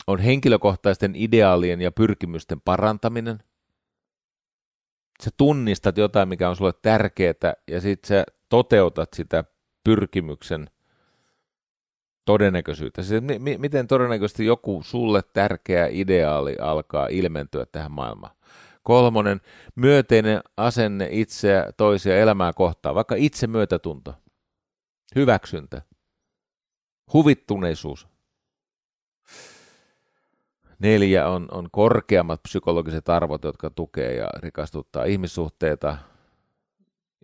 on 0.08 0.20
henkilökohtaisten 0.20 1.16
ideaalien 1.16 1.82
ja 1.82 1.92
pyrkimysten 1.92 2.62
parantaminen. 2.62 3.44
Sä 5.24 5.30
tunnistat 5.38 5.98
jotain, 5.98 6.30
mikä 6.30 6.50
on 6.50 6.56
sulle 6.56 6.74
tärkeää, 6.82 7.54
ja 7.68 7.82
sitten 7.82 8.08
sä 8.08 8.24
toteutat 8.50 9.14
sitä 9.14 9.44
pyrkimyksen 9.84 10.70
todennäköisyyttä. 12.26 13.04
Siis 13.04 13.22
m- 13.24 13.62
miten 13.62 13.88
todennäköisesti 13.88 14.46
joku 14.46 14.82
sulle 14.84 15.22
tärkeä 15.34 15.88
ideaali 15.92 16.56
alkaa 16.62 17.08
ilmentyä 17.08 17.66
tähän 17.66 17.92
maailmaan. 17.92 18.36
Kolmonen, 18.84 19.42
myönteinen 19.76 20.42
asenne 20.58 21.08
itseä, 21.12 21.72
toisia 21.78 22.18
elämää 22.18 22.54
kohtaan, 22.54 22.96
vaikka 22.96 23.16
itse 23.16 23.48
myötätunto, 23.48 24.14
hyväksyntä. 25.16 25.82
Huvittuneisuus. 27.14 28.08
Neljä 30.82 31.28
on, 31.28 31.48
on 31.52 31.68
korkeammat 31.72 32.44
psykologiset 32.44 33.10
arvot, 33.10 33.44
jotka 33.44 33.70
tukee 33.70 34.16
ja 34.16 34.30
rikastuttaa 34.40 35.06
ihmissuhteita. 35.06 35.98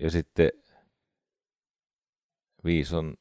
Ja 0.02 0.12
sitten 0.12 0.50
viisi 2.64 2.96
on 2.96 3.14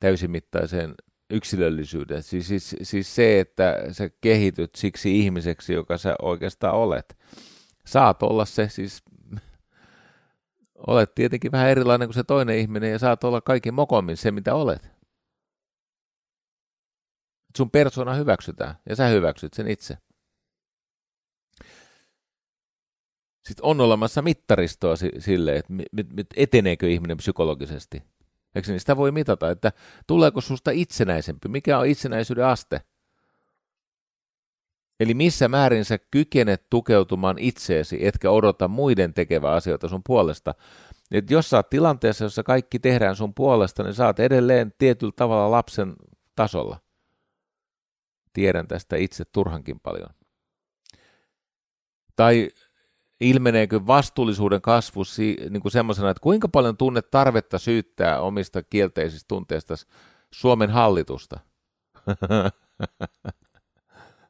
täysimittaiseen 0.00 0.94
yksilöllisyyden. 1.30 2.22
Siis, 2.22 2.48
siis, 2.48 2.76
siis 2.82 3.14
se, 3.14 3.40
että 3.40 3.84
sä 3.90 4.10
kehityt 4.20 4.74
siksi 4.74 5.20
ihmiseksi, 5.20 5.72
joka 5.72 5.98
sä 5.98 6.16
oikeastaan 6.22 6.74
olet. 6.74 7.16
Saat 7.86 8.22
olla 8.22 8.44
se, 8.44 8.68
siis 8.68 9.02
olet 10.86 11.14
tietenkin 11.14 11.52
vähän 11.52 11.68
erilainen 11.68 12.08
kuin 12.08 12.14
se 12.14 12.24
toinen 12.24 12.58
ihminen 12.58 12.90
ja 12.90 12.98
saat 12.98 13.24
olla 13.24 13.40
kaikki 13.40 13.72
mokommin 13.72 14.16
se, 14.16 14.30
mitä 14.30 14.54
olet 14.54 14.93
sun 17.56 17.70
persona 17.70 18.14
hyväksytään 18.14 18.74
ja 18.88 18.96
sä 18.96 19.06
hyväksyt 19.06 19.54
sen 19.54 19.68
itse. 19.68 19.98
Sitten 23.44 23.64
on 23.64 23.80
olemassa 23.80 24.22
mittaristoa 24.22 24.94
sille, 25.18 25.56
että 25.56 25.72
eteneekö 26.36 26.88
ihminen 26.88 27.16
psykologisesti. 27.16 28.02
Eikö 28.54 28.70
niin? 28.70 28.80
Sitä 28.80 28.96
voi 28.96 29.12
mitata, 29.12 29.50
että 29.50 29.72
tuleeko 30.06 30.40
susta 30.40 30.70
itsenäisempi, 30.70 31.48
mikä 31.48 31.78
on 31.78 31.86
itsenäisyyden 31.86 32.46
aste. 32.46 32.80
Eli 35.00 35.14
missä 35.14 35.48
määrin 35.48 35.84
sä 35.84 35.98
kykenet 36.10 36.66
tukeutumaan 36.70 37.38
itseesi, 37.38 38.06
etkä 38.06 38.30
odota 38.30 38.68
muiden 38.68 39.14
tekevää 39.14 39.52
asioita 39.52 39.88
sun 39.88 40.02
puolesta. 40.06 40.54
Et 41.10 41.30
jos 41.30 41.50
sä 41.50 41.56
oot 41.56 41.70
tilanteessa, 41.70 42.24
jossa 42.24 42.42
kaikki 42.42 42.78
tehdään 42.78 43.16
sun 43.16 43.34
puolesta, 43.34 43.82
niin 43.82 43.94
sä 43.94 44.06
oot 44.06 44.20
edelleen 44.20 44.72
tietyllä 44.78 45.12
tavalla 45.16 45.50
lapsen 45.50 45.96
tasolla. 46.36 46.83
Tiedän 48.34 48.68
tästä 48.68 48.96
itse 48.96 49.24
turhankin 49.32 49.80
paljon. 49.80 50.10
Tai 52.16 52.50
ilmeneekö 53.20 53.80
vastuullisuuden 53.86 54.62
kasvu 54.62 55.02
niin 55.50 55.62
kuin 55.62 55.72
semmoisena, 55.72 56.10
että 56.10 56.20
kuinka 56.20 56.48
paljon 56.48 56.76
tunnet 56.76 57.10
tarvetta 57.10 57.58
syyttää 57.58 58.20
omista 58.20 58.62
kielteisistä 58.62 59.28
tunteista 59.28 59.74
Suomen 60.30 60.70
hallitusta? 60.70 61.40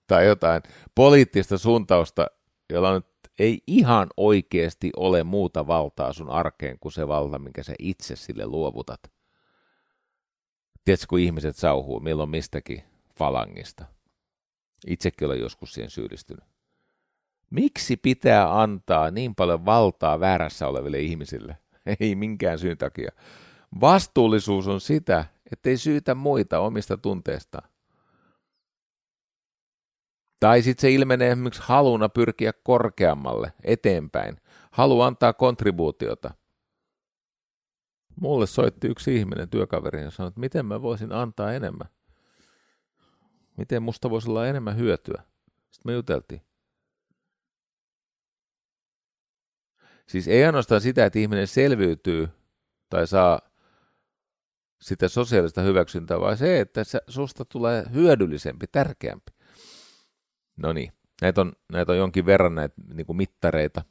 tai 0.09 0.27
jotain 0.27 0.63
poliittista 0.95 1.59
suuntausta, 1.59 2.27
jolla 2.73 2.95
nyt 2.95 3.07
ei 3.39 3.63
ihan 3.67 4.09
oikeasti 4.17 4.91
ole 4.97 5.25
muuta 5.25 5.67
valtaa 5.67 6.13
sun 6.13 6.31
arkeen 6.31 6.79
kuin 6.79 6.93
se 6.93 7.09
valta, 7.09 7.39
minkä 7.39 7.63
sä 7.63 7.75
itse 7.79 8.17
sille 8.17 8.47
luovutat. 8.47 9.01
Tiedätkö, 10.85 11.07
kun 11.09 11.19
ihmiset 11.19 11.57
sauhuu 11.57 12.01
milloin 12.01 12.31
mistäkin 12.31 12.93
falangista? 13.19 13.85
Itsekin 14.87 15.27
olen 15.27 15.41
joskus 15.41 15.75
siihen 15.75 15.91
syyllistynyt. 15.91 16.45
Miksi 17.51 17.97
pitää 17.97 18.61
antaa 18.61 19.11
niin 19.11 19.35
paljon 19.35 19.65
valtaa 19.65 20.21
väärässä 20.21 20.69
oleville 20.69 20.99
ihmisille? 20.99 21.59
Ei 22.01 22.15
minkään 22.15 22.59
syyn 22.59 22.79
takia. 22.79 23.11
Vastuullisuus 23.81 24.69
on 24.69 24.81
sitä, 24.81 25.25
ettei 25.53 25.77
syytä 25.77 26.15
muita 26.15 26.59
omista 26.59 26.97
tunteistaan. 26.97 27.69
Tai 30.41 30.62
sitten 30.62 30.83
se 30.83 30.91
ilmenee 30.91 31.31
esimerkiksi 31.31 31.62
haluna 31.65 32.09
pyrkiä 32.09 32.53
korkeammalle, 32.53 33.53
eteenpäin. 33.62 34.37
Halu 34.71 35.01
antaa 35.01 35.33
kontribuutiota. 35.33 36.35
Mulle 38.21 38.47
soitti 38.47 38.89
yksi 38.89 39.17
ihminen 39.17 39.49
työkaveri 39.49 40.03
ja 40.03 40.11
sanoi, 40.11 40.29
että 40.29 40.41
miten 40.41 40.67
mä 40.67 40.83
voisin 40.83 41.12
antaa 41.12 41.53
enemmän. 41.53 41.89
Miten 43.57 43.83
musta 43.83 44.11
voisi 44.11 44.31
olla 44.31 44.47
enemmän 44.47 44.77
hyötyä? 44.77 45.23
Sitten 45.71 45.93
me 45.93 45.93
juteltiin. 45.93 46.43
Siis 50.07 50.29
ei 50.29 50.45
ainoastaan 50.45 50.81
sitä, 50.81 51.07
että 51.07 51.19
ihminen 51.19 51.47
selviytyy 51.47 52.29
tai 52.91 53.07
saa 53.07 53.41
sitä 54.81 55.09
sosiaalista 55.09 55.61
hyväksyntää, 55.61 56.21
vaan 56.21 56.37
se, 56.37 56.61
että 56.61 56.83
susta 57.09 57.45
tulee 57.45 57.85
hyödyllisempi, 57.93 58.67
tärkeämpi. 58.67 59.33
No 60.57 60.73
niin, 60.73 60.93
näitä 61.23 61.41
on, 61.41 61.53
näitä 61.73 61.93
on 61.93 61.99
jonkin 61.99 62.27
verran 62.27 62.55
näitä 62.55 62.75
niin 62.95 63.07
kuin 63.07 63.17
mittareita. 63.17 63.83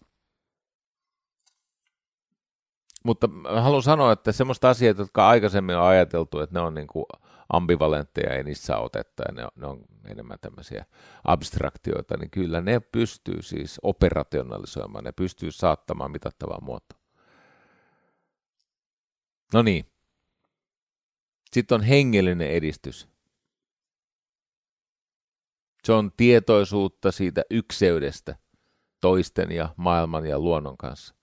Mutta 3.05 3.30
haluan 3.61 3.84
sanoa, 3.84 4.11
että 4.11 4.32
semmoista 4.32 4.70
asiat, 4.70 4.97
jotka 4.97 5.30
aikaisemmin 5.30 5.76
on 5.76 5.88
ajateltu, 5.88 6.39
että 6.39 6.59
ne 6.59 6.59
on 6.59 6.74
niin 6.74 6.88
kuin 6.88 7.05
ambivalentteja, 7.53 8.33
ei 8.33 8.43
niissä 8.43 8.77
otetta, 8.77 9.23
ja 9.27 9.33
ne 9.33 9.43
on, 9.43 9.51
ne 9.55 9.67
on 9.67 9.85
enemmän 10.05 10.39
tämmöisiä 10.41 10.85
abstraktioita, 11.23 12.17
niin 12.17 12.31
kyllä 12.31 12.61
ne 12.61 12.79
pystyy 12.79 13.41
siis 13.41 13.79
operationalisoimaan, 13.83 15.03
ne 15.03 15.11
pystyy 15.11 15.51
saattamaan 15.51 16.11
mitattavaa 16.11 16.61
muotoa. 16.61 16.99
No 19.53 19.61
niin. 19.61 19.85
Sitten 21.51 21.75
on 21.75 21.81
hengellinen 21.81 22.51
edistys. 22.51 23.07
Se 25.83 25.93
on 25.93 26.11
tietoisuutta 26.17 27.11
siitä 27.11 27.41
ykseydestä 27.49 28.35
toisten 29.01 29.51
ja 29.51 29.73
maailman 29.77 30.25
ja 30.25 30.39
luonnon 30.39 30.77
kanssa. 30.77 31.15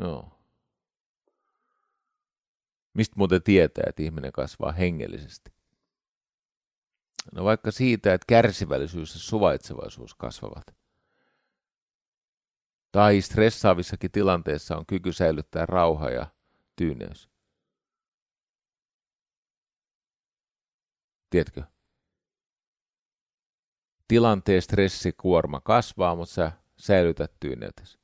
Joo. 0.00 0.37
Mistä 2.98 3.14
muuten 3.16 3.42
tietää, 3.42 3.84
että 3.86 4.02
ihminen 4.02 4.32
kasvaa 4.32 4.72
hengellisesti? 4.72 5.52
No 7.32 7.44
vaikka 7.44 7.70
siitä, 7.70 8.14
että 8.14 8.24
kärsivällisyys 8.28 9.14
ja 9.14 9.20
suvaitsevaisuus 9.20 10.14
kasvavat. 10.14 10.66
Tai 12.92 13.20
stressaavissakin 13.20 14.10
tilanteissa 14.10 14.76
on 14.76 14.86
kyky 14.86 15.12
säilyttää 15.12 15.66
rauha 15.66 16.10
ja 16.10 16.26
tyyneys. 16.76 17.28
Tiedätkö? 21.30 21.62
Tilanteen 24.08 24.62
stressikuorma 24.62 25.60
kasvaa, 25.60 26.16
mutta 26.16 26.34
sä 26.34 26.52
säilytät 26.76 27.32
tyyneytesi. 27.40 27.98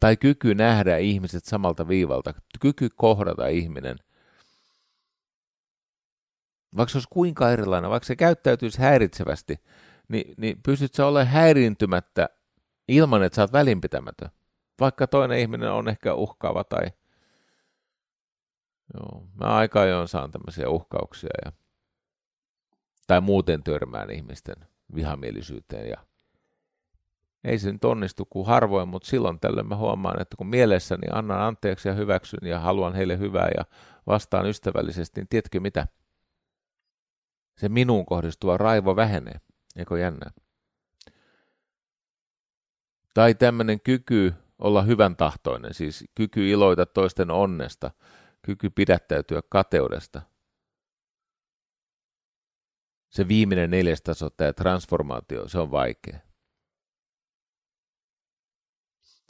Tai 0.00 0.16
kyky 0.16 0.54
nähdä 0.54 0.96
ihmiset 0.96 1.44
samalta 1.44 1.88
viivalta, 1.88 2.34
kyky 2.60 2.88
kohdata 2.96 3.46
ihminen. 3.46 3.96
Vaikka 6.76 6.92
se 6.92 6.98
olisi 6.98 7.08
kuinka 7.12 7.50
erilainen, 7.50 7.90
vaikka 7.90 8.06
se 8.06 8.16
käyttäytyisi 8.16 8.78
häiritsevästi, 8.78 9.60
niin, 10.08 10.34
niin 10.36 10.62
pystyt 10.62 10.94
sä 10.94 11.06
olemaan 11.06 11.32
häiriintymättä 11.32 12.28
ilman, 12.88 13.22
että 13.22 13.36
sä 13.36 13.42
oot 13.42 13.52
välinpitämätön. 13.52 14.30
Vaikka 14.80 15.06
toinen 15.06 15.38
ihminen 15.38 15.70
on 15.70 15.88
ehkä 15.88 16.14
uhkaava 16.14 16.64
tai... 16.64 16.86
Joo, 18.94 19.26
mä 19.40 19.46
aika 19.46 19.80
ajoin 19.80 20.08
saan 20.08 20.30
tämmöisiä 20.30 20.68
uhkauksia 20.68 21.30
ja... 21.44 21.52
tai 23.06 23.20
muuten 23.20 23.62
törmään 23.62 24.10
ihmisten 24.10 24.56
vihamielisyyteen 24.94 25.88
ja 25.88 26.07
ei 27.44 27.58
se 27.58 27.72
nyt 27.72 27.84
onnistu 27.84 28.24
kuin 28.24 28.46
harvoin, 28.46 28.88
mutta 28.88 29.08
silloin 29.08 29.40
tällöin 29.40 29.68
mä 29.68 29.76
huomaan, 29.76 30.20
että 30.20 30.36
kun 30.36 30.46
mielessäni 30.46 31.08
annan 31.12 31.40
anteeksi 31.40 31.88
ja 31.88 31.94
hyväksyn 31.94 32.48
ja 32.48 32.58
haluan 32.58 32.94
heille 32.94 33.18
hyvää 33.18 33.48
ja 33.56 33.64
vastaan 34.06 34.46
ystävällisesti, 34.46 35.20
niin 35.20 35.28
tiedätkö 35.28 35.60
mitä? 35.60 35.86
Se 37.56 37.68
minuun 37.68 38.06
kohdistuva 38.06 38.56
raivo 38.56 38.96
vähenee. 38.96 39.40
Eikö 39.76 39.98
jännä? 39.98 40.30
Tai 43.14 43.34
tämmöinen 43.34 43.80
kyky 43.80 44.34
olla 44.58 44.82
hyvän 44.82 45.16
tahtoinen, 45.16 45.74
siis 45.74 46.04
kyky 46.14 46.50
iloita 46.50 46.86
toisten 46.86 47.30
onnesta, 47.30 47.90
kyky 48.42 48.70
pidättäytyä 48.70 49.40
kateudesta. 49.48 50.22
Se 53.08 53.28
viimeinen 53.28 53.70
neljäs 53.70 54.02
taso, 54.02 54.30
tämä 54.30 54.52
transformaatio, 54.52 55.48
se 55.48 55.58
on 55.58 55.70
vaikea. 55.70 56.27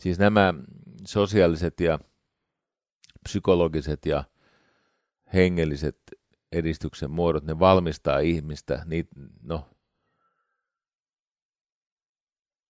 Siis 0.00 0.18
nämä 0.18 0.54
sosiaaliset 1.04 1.80
ja 1.80 1.98
psykologiset 3.22 4.06
ja 4.06 4.24
hengelliset 5.34 6.00
edistyksen 6.52 7.10
muodot, 7.10 7.44
ne 7.44 7.58
valmistaa 7.58 8.18
ihmistä, 8.18 8.82
niin, 8.86 9.08
no, 9.42 9.68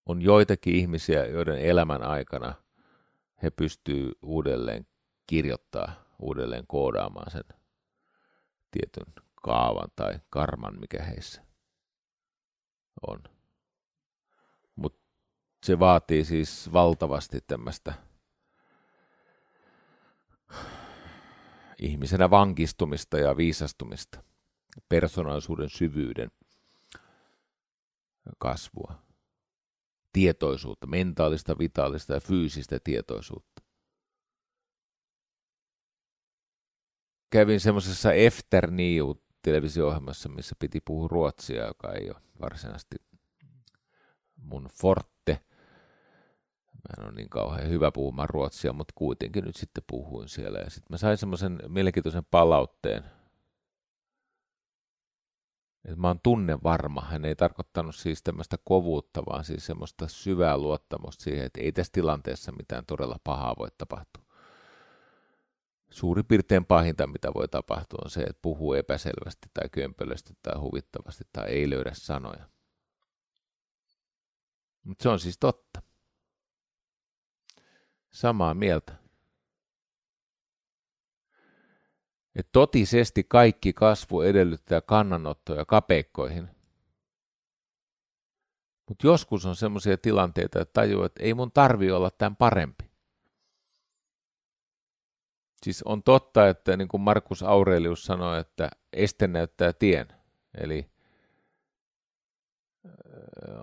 on 0.07 0.23
joitakin 0.23 0.75
ihmisiä, 0.75 1.27
joiden 1.27 1.59
elämän 1.59 2.03
aikana 2.03 2.55
he 3.43 3.51
pystyy 3.51 4.13
uudelleen 4.23 4.87
kirjoittaa, 5.27 6.05
uudelleen 6.19 6.65
koodaamaan 6.67 7.31
sen 7.31 7.45
tietyn 8.71 9.13
kaavan 9.35 9.89
tai 9.97 10.21
karman, 10.31 10.81
mikä 10.81 11.03
heissä 11.03 11.43
on. 13.09 13.38
Se 15.69 15.79
vaatii 15.79 16.25
siis 16.25 16.73
valtavasti 16.73 17.41
tämmöistä 17.47 17.95
ihmisenä 21.79 22.31
vankistumista 22.31 23.19
ja 23.19 23.37
viisastumista, 23.37 24.23
persoonallisuuden 24.89 25.71
syvyyden 25.71 26.31
kasvua 28.39 29.03
tietoisuutta, 30.13 30.87
mentaalista, 30.87 31.59
vitaalista 31.59 32.15
ja 32.15 32.21
fyysistä 32.21 32.79
tietoisuutta. 32.85 33.63
Kävin 37.31 37.61
semmoisessa 37.61 38.13
Efter 38.13 38.71
New 38.71 39.11
televisio-ohjelmassa, 39.43 40.29
missä 40.29 40.55
piti 40.59 40.81
puhua 40.81 41.09
ruotsia, 41.09 41.67
joka 41.67 41.93
ei 41.93 42.11
ole 42.11 42.23
varsinaisesti 42.41 42.97
mun 44.37 44.69
forte. 44.73 45.18
Mä 46.79 47.03
en 47.03 47.05
ole 47.05 47.15
niin 47.15 47.29
kauhean 47.29 47.69
hyvä 47.69 47.91
puhumaan 47.91 48.29
ruotsia, 48.29 48.73
mutta 48.73 48.93
kuitenkin 48.97 49.45
nyt 49.45 49.57
sitten 49.57 49.85
puhuin 49.87 50.29
siellä. 50.29 50.59
Ja 50.59 50.71
sitten 50.71 50.95
mä 50.95 50.97
sain 50.97 51.19
semmoisen 51.19 51.59
mielenkiintoisen 51.69 52.27
palautteen– 52.31 53.05
että 55.85 56.01
mä 56.01 56.09
oon 56.09 56.21
tunnevarma. 56.23 57.01
Hän 57.01 57.25
ei 57.25 57.37
tarkoittanut 57.37 57.97
siis 57.97 58.23
tämmöistä 58.23 58.57
kovuutta, 58.65 59.23
vaan 59.27 59.45
siis 59.45 59.67
semmoista 59.67 60.09
syvää 60.09 60.59
luottamusta 60.59 61.25
siihen, 61.25 61.47
että 61.47 61.61
ei 61.61 61.73
tässä 61.73 61.93
tilanteessa 61.93 62.53
mitään 62.53 62.87
todella 62.87 63.17
pahaa 63.25 63.55
voi 63.59 63.69
tapahtua. 63.79 64.25
Suuri 65.91 66.23
piirtein 66.23 66.67
pahinta, 66.67 67.07
mitä 67.07 67.35
voi 67.35 67.49
tapahtua, 67.49 67.99
on 68.05 68.11
se, 68.11 68.21
että 68.21 68.43
puhuu 68.43 68.75
epäselvästi 68.75 69.49
tai 69.55 69.69
kömpelösti 69.69 70.35
tai 70.43 70.59
huvittavasti 70.59 71.25
tai 71.33 71.49
ei 71.49 71.71
löydä 71.71 71.91
sanoja. 71.95 72.49
Mutta 74.85 75.03
se 75.03 75.09
on 75.09 75.21
siis 75.21 75.39
totta. 75.39 75.83
Samaa 78.11 78.55
mieltä. 78.55 79.09
että 82.39 82.51
totisesti 82.53 83.25
kaikki 83.29 83.73
kasvu 83.73 84.21
edellyttää 84.21 84.81
kannanottoja 84.81 85.65
kapeikkoihin. 85.65 86.49
Mutta 88.89 89.07
joskus 89.07 89.47
on 89.47 89.57
sellaisia 89.57 89.99
tilanteita, 89.99 90.61
että 90.61 90.73
tajuu, 90.73 91.03
että 91.03 91.23
ei 91.23 91.35
mun 91.35 91.53
tarvi 91.53 91.91
olla 91.91 92.11
tämän 92.11 92.37
parempi. 92.37 92.91
Siis 95.63 95.83
on 95.83 96.03
totta, 96.03 96.49
että 96.49 96.77
niin 96.77 96.89
kuin 96.89 97.01
Markus 97.01 97.43
Aurelius 97.43 98.05
sanoi, 98.05 98.41
että 98.41 98.71
este 98.93 99.27
näyttää 99.27 99.73
tien. 99.73 100.09
Eli 100.61 100.91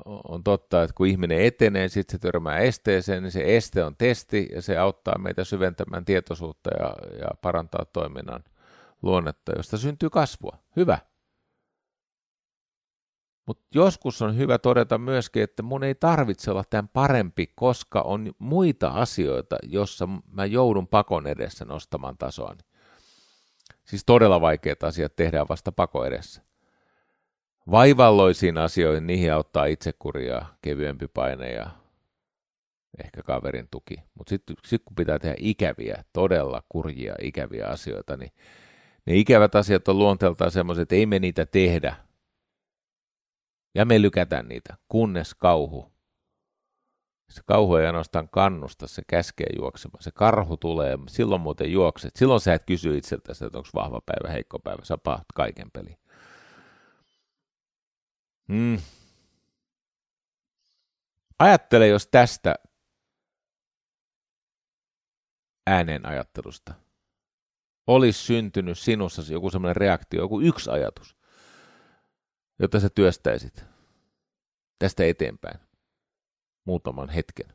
on 0.06 0.44
totta, 0.44 0.84
että 0.84 0.94
kun 0.94 1.08
ihminen 1.08 1.42
etenee, 1.42 1.88
sitten 1.88 2.12
se 2.12 2.20
törmää 2.20 2.58
esteeseen, 2.58 3.24
niin 3.24 3.32
se 3.32 3.58
este 3.58 3.84
on 3.84 3.96
testi 3.98 4.50
ja 4.54 4.62
se 4.62 4.78
auttaa 4.78 5.18
meitä 5.18 5.44
syventämään 5.44 6.06
tietoisuutta 6.06 6.70
ja, 6.80 6.96
ja 7.20 7.28
parantaa 7.42 7.86
toiminnan 7.94 8.44
luonnetta, 9.02 9.52
josta 9.56 9.78
syntyy 9.78 10.10
kasvua. 10.10 10.58
Hyvä. 10.76 11.00
Mutta 13.46 13.64
joskus 13.74 14.22
on 14.22 14.38
hyvä 14.38 14.58
todeta 14.58 14.98
myöskin, 14.98 15.44
että 15.44 15.64
mun 15.64 15.84
ei 15.84 15.96
tarvitse 15.96 16.52
olla 16.52 16.64
tämän 16.70 16.88
parempi, 16.88 17.48
koska 17.56 18.02
on 18.02 18.34
muita 18.40 18.88
asioita, 18.88 19.58
jossa 19.64 20.08
mä 20.32 20.46
joudun 20.46 20.88
pakon 20.88 21.28
edessä 21.28 21.66
nostamaan 21.66 22.18
tasoani. 22.18 22.60
Siis 23.84 24.06
todella 24.06 24.42
vaikeat 24.42 24.84
asiat 24.84 25.16
tehdään 25.16 25.46
vasta 25.50 25.72
pako 25.72 26.06
edessä. 26.06 26.42
Vaivalloisiin 27.72 28.58
asioihin, 28.58 29.08
niihin 29.08 29.34
auttaa 29.34 29.66
itsekuria, 29.66 30.46
kevyempi 30.62 31.08
paine 31.08 31.52
ja 31.52 31.70
ehkä 33.04 33.22
kaverin 33.24 33.68
tuki. 33.72 33.96
Mutta 34.16 34.30
sitten 34.30 34.56
sit 34.66 34.82
kun 34.86 34.96
pitää 34.96 35.20
tehdä 35.20 35.36
ikäviä, 35.40 36.04
todella 36.14 36.64
kurjia 36.70 37.16
ikäviä 37.22 37.68
asioita, 37.68 38.18
niin 38.18 38.32
ne 39.06 39.16
ikävät 39.16 39.56
asiat 39.56 39.88
on 39.88 39.98
luonteeltaan 39.98 40.52
semmoiset, 40.52 40.82
että 40.82 40.96
ei 40.96 41.06
me 41.06 41.20
niitä 41.20 41.46
tehdä. 41.46 41.96
Ja 43.76 43.86
me 43.86 44.02
lykätään 44.02 44.48
niitä, 44.48 44.78
kunnes 44.88 45.36
kauhu. 45.36 45.92
Se 47.30 47.42
kauhu 47.46 47.76
ei 47.76 47.86
ainoastaan 47.86 48.30
kannusta, 48.30 48.88
se 48.88 49.02
käskee 49.08 49.48
juoksemaan. 49.58 50.04
Se 50.04 50.12
karhu 50.12 50.58
tulee, 50.58 50.98
silloin 51.10 51.42
muuten 51.42 51.72
juokset. 51.72 52.16
Silloin 52.16 52.42
sä 52.42 52.54
et 52.54 52.64
kysy 52.66 52.98
itseltäsi, 52.98 53.46
että 53.46 53.58
onko 53.58 53.70
vahva 53.76 54.02
päivä, 54.06 54.34
heikko 54.34 54.60
päivä. 54.60 54.86
Sä 54.86 54.98
kaiken 55.36 55.72
peli. 55.72 55.98
Hmm. 58.48 58.78
Ajattele, 61.40 61.88
jos 61.88 62.08
tästä 62.08 62.56
ääneen 65.68 66.06
ajattelusta, 66.06 66.74
olisi 67.88 68.24
syntynyt 68.24 68.80
sinussa 68.80 69.34
joku 69.34 69.50
semmoinen 69.50 69.76
reaktio, 69.76 70.22
joku 70.22 70.42
yksi 70.42 70.70
ajatus, 70.70 71.16
jota 72.60 72.80
sä 72.80 72.90
työstäisit 72.90 73.66
tästä 74.80 75.04
eteenpäin 75.06 75.60
muutaman 76.66 77.10
hetken. 77.10 77.54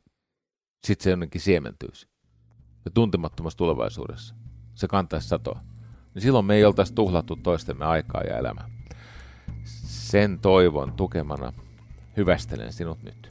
Sitten 0.84 1.04
se 1.04 1.10
jonnekin 1.10 1.40
siementyisi. 1.40 2.08
Ja 2.84 2.90
tuntemattomassa 2.90 3.56
tulevaisuudessa 3.56 4.34
se 4.74 4.88
kantaisi 4.88 5.28
satoa. 5.28 5.60
Niin 6.14 6.22
silloin 6.22 6.44
me 6.44 6.54
ei 6.54 6.64
oltaisi 6.64 6.94
tuhlattu 6.94 7.36
toistemme 7.36 7.84
aikaa 7.84 8.22
ja 8.22 8.38
elämää. 8.38 8.70
Sen 10.10 10.38
toivon 10.38 10.92
tukemana 10.92 11.52
hyvästelen 12.16 12.72
sinut 12.72 13.02
nyt. 13.02 13.29